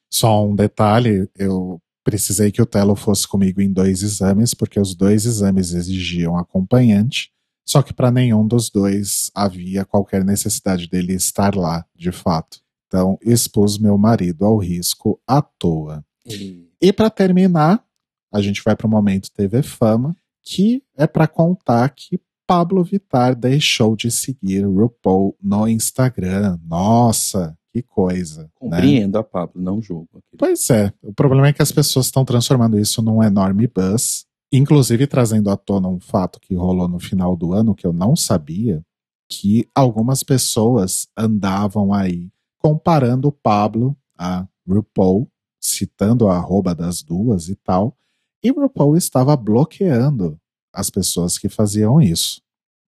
[0.08, 4.94] Só um detalhe, eu Precisei que o Telo fosse comigo em dois exames, porque os
[4.94, 7.30] dois exames exigiam acompanhante,
[7.66, 12.62] só que para nenhum dos dois havia qualquer necessidade dele estar lá, de fato.
[12.86, 16.02] Então, expus meu marido ao risco à toa.
[16.24, 17.84] E, e para terminar,
[18.32, 23.36] a gente vai para o momento TV Fama, que é para contar que Pablo Vitar
[23.36, 26.58] deixou de seguir RuPaul no Instagram.
[26.64, 28.42] Nossa, que coisa.
[28.42, 28.48] Né?
[28.54, 29.20] Compreendo né?
[29.20, 30.22] a Pablo, não julgo.
[30.36, 30.92] Pois é.
[31.02, 35.56] O problema é que as pessoas estão transformando isso num enorme buzz, inclusive trazendo à
[35.56, 38.82] tona um fato que rolou no final do ano que eu não sabia,
[39.28, 47.48] que algumas pessoas andavam aí comparando o Pablo a RuPaul, citando a arroba das duas
[47.48, 47.96] e tal,
[48.42, 50.38] e RuPaul estava bloqueando
[50.72, 52.42] as pessoas que faziam isso.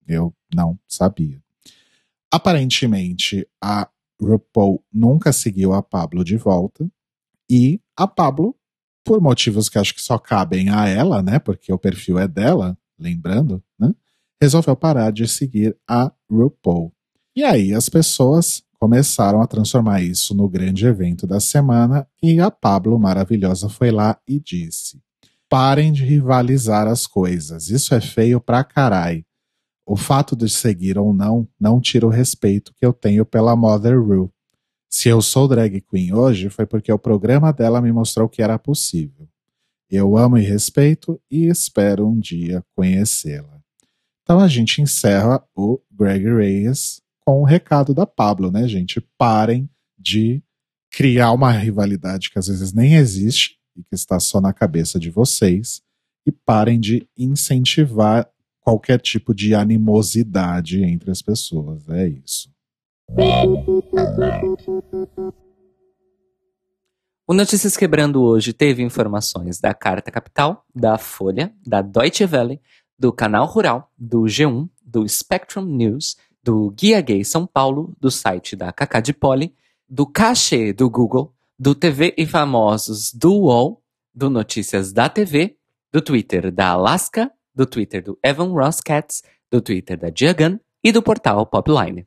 [0.07, 1.41] Eu não sabia.
[2.33, 3.89] Aparentemente, a
[4.21, 6.91] RuPaul nunca seguiu a Pablo de volta.
[7.51, 8.55] E a Pablo,
[9.05, 11.39] por motivos que acho que só cabem a ela, né?
[11.39, 13.95] Porque o perfil é dela, lembrando, né?
[14.41, 16.93] Resolveu parar de seguir a RuPaul.
[17.37, 22.51] E aí as pessoas começaram a transformar isso no grande evento da semana e a
[22.51, 25.01] Pablo maravilhosa foi lá e disse:
[25.49, 29.25] Parem de rivalizar as coisas, isso é feio pra carai.
[29.91, 34.01] O fato de seguir ou não não tira o respeito que eu tenho pela Mother
[34.01, 34.31] Rue.
[34.89, 38.57] Se eu sou drag queen hoje, foi porque o programa dela me mostrou que era
[38.57, 39.29] possível.
[39.91, 43.61] Eu amo e respeito e espero um dia conhecê-la.
[44.23, 49.05] Então a gente encerra o Greg Reyes com o recado da Pablo, né, gente?
[49.19, 49.69] Parem
[49.99, 50.41] de
[50.89, 55.11] criar uma rivalidade que às vezes nem existe e que está só na cabeça de
[55.11, 55.83] vocês
[56.25, 58.31] e parem de incentivar
[58.61, 61.89] qualquer tipo de animosidade entre as pessoas.
[61.89, 62.51] É isso.
[67.27, 72.61] O Notícias Quebrando hoje teve informações da Carta Capital, da Folha, da Deutsche Welle,
[72.99, 78.57] do Canal Rural, do G1, do Spectrum News, do Guia Gay São Paulo, do site
[78.57, 79.55] da Cacá de Poli,
[79.89, 83.83] do Cachê do Google, do TV e Famosos do UOL,
[84.15, 85.57] do Notícias da TV,
[85.93, 87.31] do Twitter da Alaska,
[87.61, 92.07] do Twitter do Evan Ross Cats, do Twitter da Diagan e do portal Popline.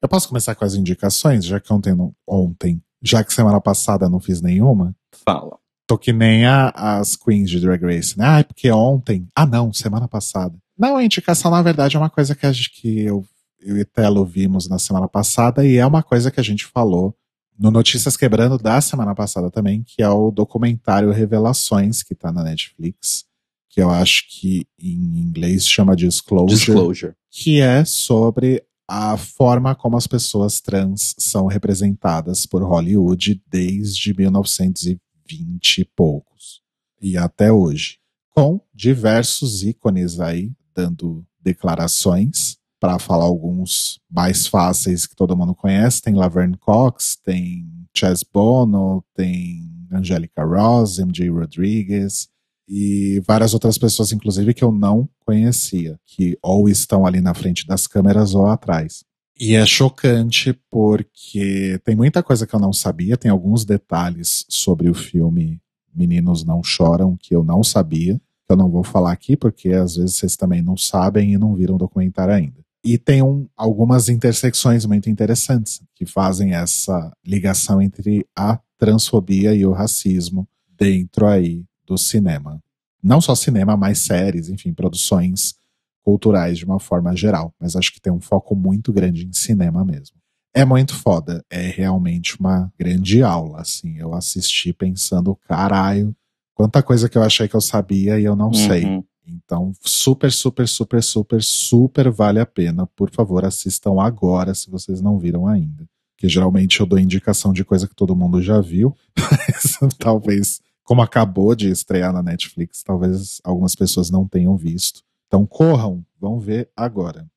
[0.00, 1.92] Eu posso começar com as indicações, já que ontem,
[2.24, 4.94] ontem já que semana passada não fiz nenhuma?
[5.26, 5.58] Fala.
[5.88, 8.24] Tô que nem a, as queens de Drag Race, né?
[8.24, 9.26] Ah, é porque ontem.
[9.34, 10.56] Ah, não, semana passada.
[10.78, 13.26] Não, a indicação, na verdade, é uma coisa que, a gente, que eu,
[13.60, 17.16] eu e Telo vimos na semana passada e é uma coisa que a gente falou
[17.58, 22.44] no Notícias Quebrando da semana passada também, que é o documentário Revelações, que tá na
[22.44, 23.24] Netflix,
[23.68, 27.14] que eu acho que em inglês chama Disclosure, Disclosure.
[27.30, 35.78] que é sobre a forma como as pessoas trans são representadas por Hollywood desde 1920
[35.78, 36.62] e poucos
[37.00, 37.98] e até hoje,
[38.30, 46.02] com diversos ícones aí dando declarações para falar alguns mais fáceis que todo mundo conhece,
[46.02, 47.66] tem Laverne Cox, tem
[47.96, 52.28] Chess Bono, tem Angelica Ross, MJ Rodriguez
[52.68, 57.66] e várias outras pessoas, inclusive, que eu não conhecia, que ou estão ali na frente
[57.66, 59.04] das câmeras ou atrás.
[59.40, 64.90] E é chocante porque tem muita coisa que eu não sabia, tem alguns detalhes sobre
[64.90, 65.60] o filme
[65.94, 69.96] Meninos Não Choram que eu não sabia, que eu não vou falar aqui porque às
[69.96, 72.67] vezes vocês também não sabem e não viram o documentário ainda.
[72.90, 79.66] E tem um, algumas intersecções muito interessantes que fazem essa ligação entre a transfobia e
[79.66, 82.62] o racismo dentro aí do cinema.
[83.02, 85.54] Não só cinema, mas séries, enfim, produções
[86.02, 87.52] culturais de uma forma geral.
[87.60, 90.16] Mas acho que tem um foco muito grande em cinema mesmo.
[90.54, 91.44] É muito foda.
[91.50, 93.98] É realmente uma grande aula, assim.
[93.98, 96.16] Eu assisti pensando, caralho,
[96.54, 98.54] quanta coisa que eu achei que eu sabia e eu não uhum.
[98.54, 99.04] sei.
[99.30, 102.86] Então, super, super, super, super, super vale a pena.
[102.86, 105.88] Por favor, assistam agora se vocês não viram ainda.
[106.16, 111.02] Que geralmente eu dou indicação de coisa que todo mundo já viu, mas talvez, como
[111.02, 115.02] acabou de estrear na Netflix, talvez algumas pessoas não tenham visto.
[115.28, 117.28] Então corram, vão ver agora.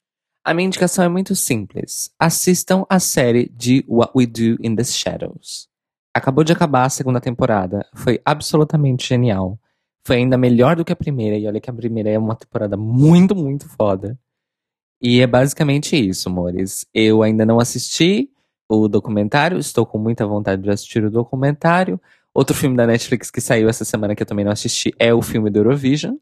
[0.44, 2.10] A minha indicação é muito simples.
[2.18, 5.70] Assistam a série de What We Do in the Shadows.
[6.14, 7.86] Acabou de acabar a segunda temporada.
[7.94, 9.60] Foi absolutamente genial.
[10.06, 11.38] Foi ainda melhor do que a primeira.
[11.38, 14.18] E olha que a primeira é uma temporada muito, muito foda.
[15.02, 16.86] E é basicamente isso, amores.
[16.94, 18.30] Eu ainda não assisti
[18.70, 22.00] o documentário, estou com muita vontade de assistir o documentário.
[22.34, 25.22] Outro filme da Netflix que saiu essa semana que eu também não assisti é o
[25.22, 26.16] filme do Eurovision.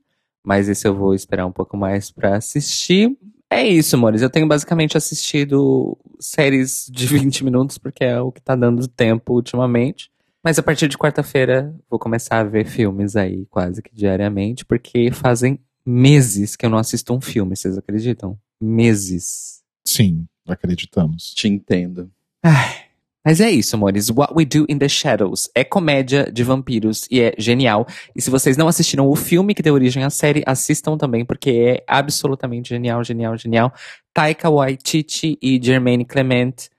[0.43, 3.15] Mas esse eu vou esperar um pouco mais para assistir.
[3.49, 4.21] É isso, amores.
[4.21, 9.33] Eu tenho basicamente assistido séries de 20 minutos, porque é o que tá dando tempo
[9.33, 10.09] ultimamente.
[10.43, 15.11] Mas a partir de quarta-feira vou começar a ver filmes aí quase que diariamente, porque
[15.11, 18.37] fazem meses que eu não assisto um filme, vocês acreditam?
[18.61, 19.61] Meses.
[19.85, 21.33] Sim, acreditamos.
[21.33, 22.09] Te entendo.
[22.43, 22.89] Ai,
[23.23, 24.09] mas é isso, amores.
[24.09, 27.85] What We Do in the Shadows é comédia de vampiros e é genial.
[28.15, 31.49] E se vocês não assistiram o filme que deu origem à série, assistam também, porque
[31.49, 33.73] é absolutamente genial, genial, genial.
[34.13, 36.69] Taika Waititi e Jermaine Clement,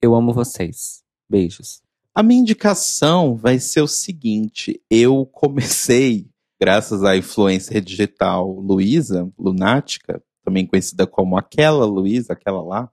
[0.00, 1.02] eu amo vocês.
[1.28, 1.82] Beijos.
[2.14, 6.28] A minha indicação vai ser o seguinte: eu comecei,
[6.60, 12.90] graças à influência digital Luísa, Lunática, também conhecida como aquela Luísa, aquela lá,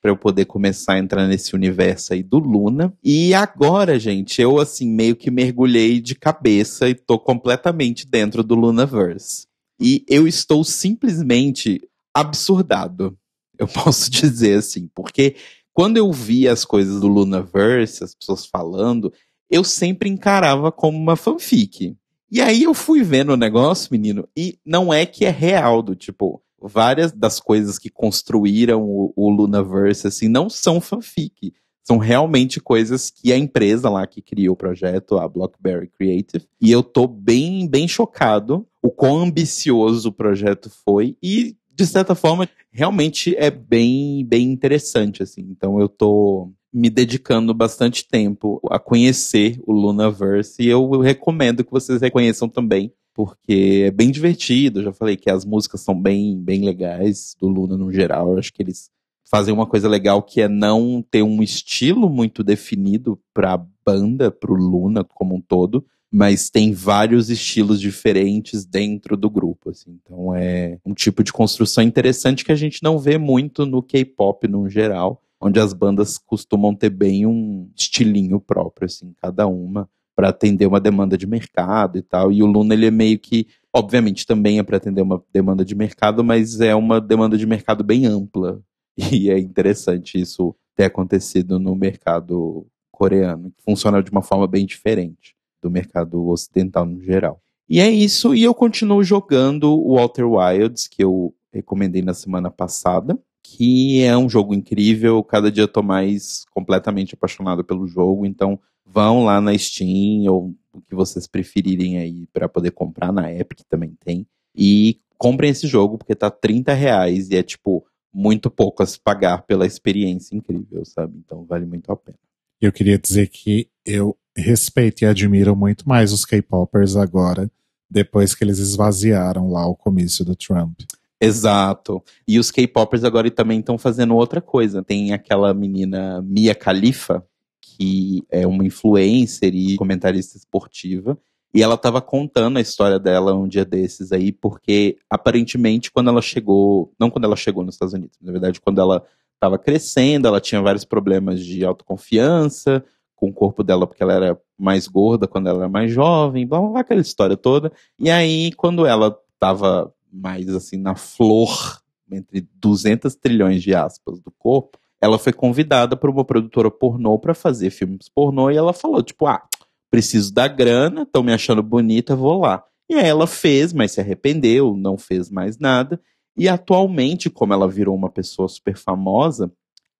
[0.00, 2.96] para eu poder começar a entrar nesse universo aí do Luna.
[3.02, 8.54] E agora, gente, eu assim meio que mergulhei de cabeça e tô completamente dentro do
[8.54, 9.46] Lunaverse.
[9.80, 11.80] E eu estou simplesmente
[12.14, 13.18] absurdado.
[13.58, 15.36] Eu posso dizer assim, porque
[15.74, 19.12] quando eu via as coisas do Lunaverse, as pessoas falando,
[19.50, 21.96] eu sempre encarava como uma fanfic.
[22.30, 25.96] E aí eu fui vendo o negócio, menino, e não é que é real, do
[25.96, 31.52] tipo, várias das coisas que construíram o, o Lunaverse, assim, não são fanfic.
[31.82, 36.70] São realmente coisas que a empresa lá que criou o projeto, a Blockberry Creative, e
[36.70, 42.48] eu tô bem, bem chocado o quão ambicioso o projeto foi e de certa forma
[42.70, 45.42] realmente é bem, bem interessante assim.
[45.50, 51.70] Então eu tô me dedicando bastante tempo a conhecer o Lunaverse e eu recomendo que
[51.70, 54.80] vocês reconheçam também porque é bem divertido.
[54.80, 58.32] Eu já falei que as músicas são bem, bem legais do Luna no geral.
[58.32, 58.90] Eu acho que eles
[59.24, 64.30] fazem uma coisa legal que é não ter um estilo muito definido para a banda,
[64.30, 65.86] para o Luna como um todo,
[66.16, 69.70] mas tem vários estilos diferentes dentro do grupo.
[69.70, 69.98] Assim.
[70.00, 74.46] Então é um tipo de construção interessante que a gente não vê muito no K-pop
[74.46, 80.28] no geral, onde as bandas costumam ter bem um estilinho próprio, assim, cada uma para
[80.28, 82.30] atender uma demanda de mercado e tal.
[82.30, 85.74] E o Luna ele é meio que, obviamente, também é para atender uma demanda de
[85.74, 88.62] mercado, mas é uma demanda de mercado bem ampla.
[89.12, 94.64] E é interessante isso ter acontecido no mercado coreano, que funciona de uma forma bem
[94.64, 95.34] diferente
[95.64, 97.40] do mercado ocidental no geral.
[97.66, 102.50] E é isso, e eu continuo jogando o Walter Wilds, que eu recomendei na semana
[102.50, 108.26] passada, que é um jogo incrível, cada dia eu tô mais completamente apaixonado pelo jogo,
[108.26, 113.32] então vão lá na Steam ou o que vocês preferirem aí para poder comprar na
[113.32, 118.50] Epic também tem e comprem esse jogo porque tá 30 reais e é tipo muito
[118.50, 121.16] pouco a se pagar pela experiência incrível, sabe?
[121.24, 122.18] Então vale muito a pena.
[122.60, 127.50] Eu queria dizer que eu respeito e admiro muito mais os K-popers agora,
[127.88, 130.80] depois que eles esvaziaram lá o comício do Trump.
[131.20, 132.02] Exato.
[132.26, 134.82] E os K-popers agora também estão fazendo outra coisa.
[134.82, 137.24] Tem aquela menina Mia Khalifa,
[137.60, 141.18] que é uma influencer e comentarista esportiva.
[141.54, 146.20] E ela estava contando a história dela um dia desses aí, porque aparentemente quando ela
[146.20, 149.04] chegou, não quando ela chegou nos Estados Unidos, na verdade quando ela
[149.34, 152.84] estava crescendo, ela tinha vários problemas de autoconfiança
[153.14, 156.60] com o corpo dela, porque ela era mais gorda quando ela era mais jovem, blá,
[156.60, 157.72] blá, blá aquela história toda.
[157.98, 164.30] E aí quando ela estava mais assim na flor, entre 200 trilhões de aspas do
[164.30, 169.02] corpo, ela foi convidada por uma produtora pornô para fazer filmes pornô e ela falou,
[169.02, 169.42] tipo, ah,
[169.90, 172.64] preciso da grana, estão me achando bonita, vou lá.
[172.88, 176.00] E aí ela fez, mas se arrependeu, não fez mais nada.
[176.36, 179.52] E atualmente, como ela virou uma pessoa super famosa,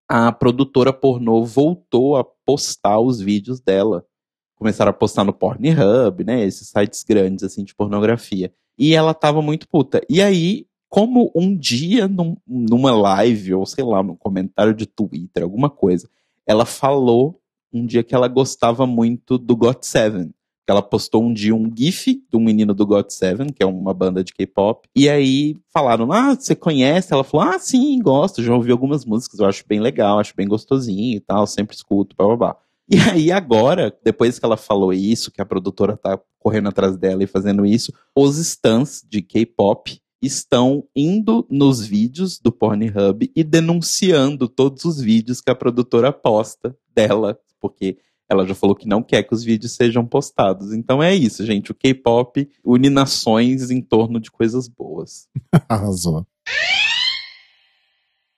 [0.07, 4.05] a produtora pornô voltou a postar os vídeos dela.
[4.55, 6.45] Começaram a postar no Pornhub, né?
[6.45, 8.53] Esses sites grandes, assim, de pornografia.
[8.77, 10.01] E ela tava muito puta.
[10.09, 15.43] E aí, como um dia, num, numa live, ou sei lá, num comentário de Twitter,
[15.43, 16.09] alguma coisa,
[16.45, 17.41] ela falou
[17.73, 20.31] um dia que ela gostava muito do GOT7.
[20.67, 24.33] Ela postou um dia um GIF do menino do GOT7, que é uma banda de
[24.33, 24.87] K-pop.
[24.95, 27.13] E aí falaram: Ah, você conhece?
[27.13, 30.47] Ela falou: Ah, sim, gosto, já ouvi algumas músicas, eu acho bem legal, acho bem
[30.47, 32.57] gostosinho e tal, sempre escuto, blá blá blá.
[32.87, 37.23] E aí agora, depois que ela falou isso, que a produtora tá correndo atrás dela
[37.23, 44.47] e fazendo isso, os stans de K-pop estão indo nos vídeos do Pornhub e denunciando
[44.47, 47.97] todos os vídeos que a produtora posta dela, porque
[48.29, 50.73] ela já falou que não quer que os vídeos sejam postados.
[50.73, 51.71] Então é isso, gente.
[51.71, 55.27] O K-pop une nações em torno de coisas boas.
[55.69, 56.25] Arrasou.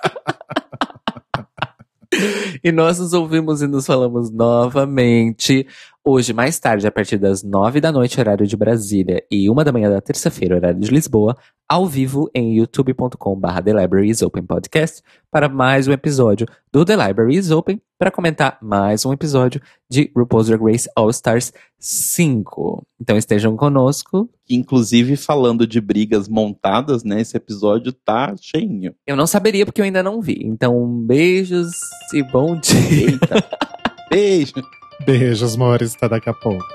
[2.63, 5.67] e nós nos ouvimos e nos falamos novamente.
[6.07, 9.71] Hoje, mais tarde, a partir das nove da noite, horário de Brasília, e uma da
[9.71, 11.35] manhã da terça-feira, horário de Lisboa,
[11.67, 15.01] ao vivo em youtube.com.br The Library is Open Podcast,
[15.31, 20.11] para mais um episódio do The Library is Open, para comentar mais um episódio de
[20.15, 22.85] RuPaul's Drag Race All Stars 5.
[23.01, 24.29] Então estejam conosco.
[24.47, 27.21] Inclusive, falando de brigas montadas, né?
[27.21, 28.93] Esse episódio tá cheinho.
[29.07, 30.37] Eu não saberia porque eu ainda não vi.
[30.43, 31.71] Então, beijos
[32.13, 33.09] e bom dia.
[33.09, 33.43] Eita.
[34.07, 34.53] Beijo.
[34.99, 35.95] Beijos, amores.
[35.95, 36.65] Até daqui a pouco.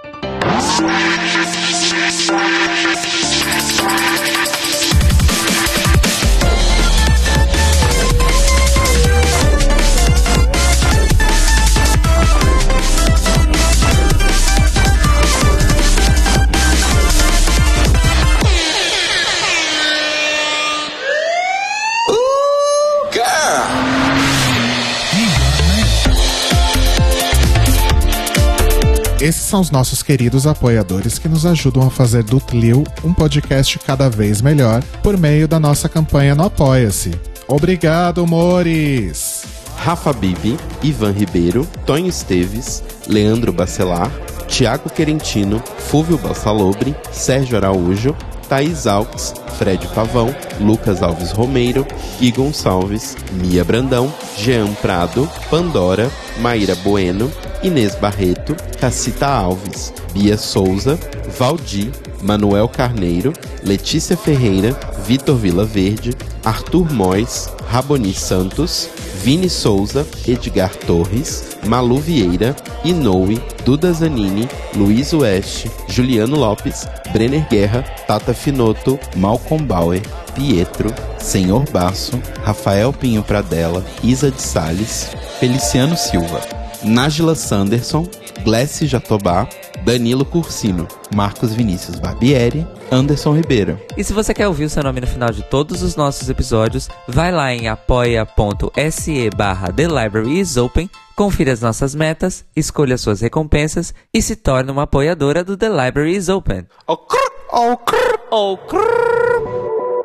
[29.20, 33.78] Esses são os nossos queridos apoiadores que nos ajudam a fazer do Tlil um podcast
[33.80, 37.10] cada vez melhor por meio da nossa campanha no Apoia-se.
[37.46, 39.44] Obrigado, Mores!
[39.76, 44.10] Rafa Bibi, Ivan Ribeiro, Tonho Esteves, Leandro Bacelar,
[44.48, 48.16] Tiago Querentino, Fúvio Bassalobre, Sérgio Araújo,
[48.48, 51.86] Thaís Alves, Fred Pavão, Lucas Alves Romeiro,
[52.18, 57.30] Gui Gonçalves, Mia Brandão, Jean Prado, Pandora, Maíra Bueno,
[57.62, 60.98] Inês Barreto, Cacita Alves, Bia Souza,
[61.38, 61.90] Valdir,
[62.22, 63.32] Manuel Carneiro,
[63.62, 68.88] Letícia Ferreira, Vitor Vila Verde, Arthur Mois, Raboni Santos,
[69.22, 77.82] Vini Souza, Edgar Torres, Malu Vieira, Inoue, Duda Zanini, Luiz Oeste, Juliano Lopes, Brenner Guerra,
[78.06, 80.00] Tata Finoto, Malcolm Bauer,
[80.34, 86.40] Pietro, Senhor Basso, Rafael Pinho Pradella, Isa de Sales, Feliciano Silva,
[86.82, 88.06] Nájila Sanderson,
[88.42, 89.48] Glessi Jatobá,
[89.84, 93.80] Danilo Cursino, Marcos Vinícius Barbieri, Anderson Ribeiro.
[93.96, 96.88] E se você quer ouvir o seu nome no final de todos os nossos episódios,
[97.06, 103.20] vai lá em apoia.se barra The Library is Open, confira as nossas metas, escolha suas
[103.20, 106.66] recompensas e se torne uma apoiadora do The Library is Open.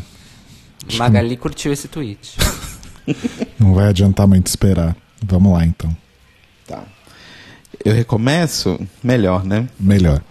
[0.96, 2.38] Magali curtiu esse tweet.
[3.60, 4.96] não vai adiantar muito esperar.
[5.22, 5.94] Vamos lá então.
[6.66, 6.84] Tá.
[7.84, 8.80] Eu recomeço?
[9.02, 9.68] Melhor, né?
[9.78, 10.22] Melhor.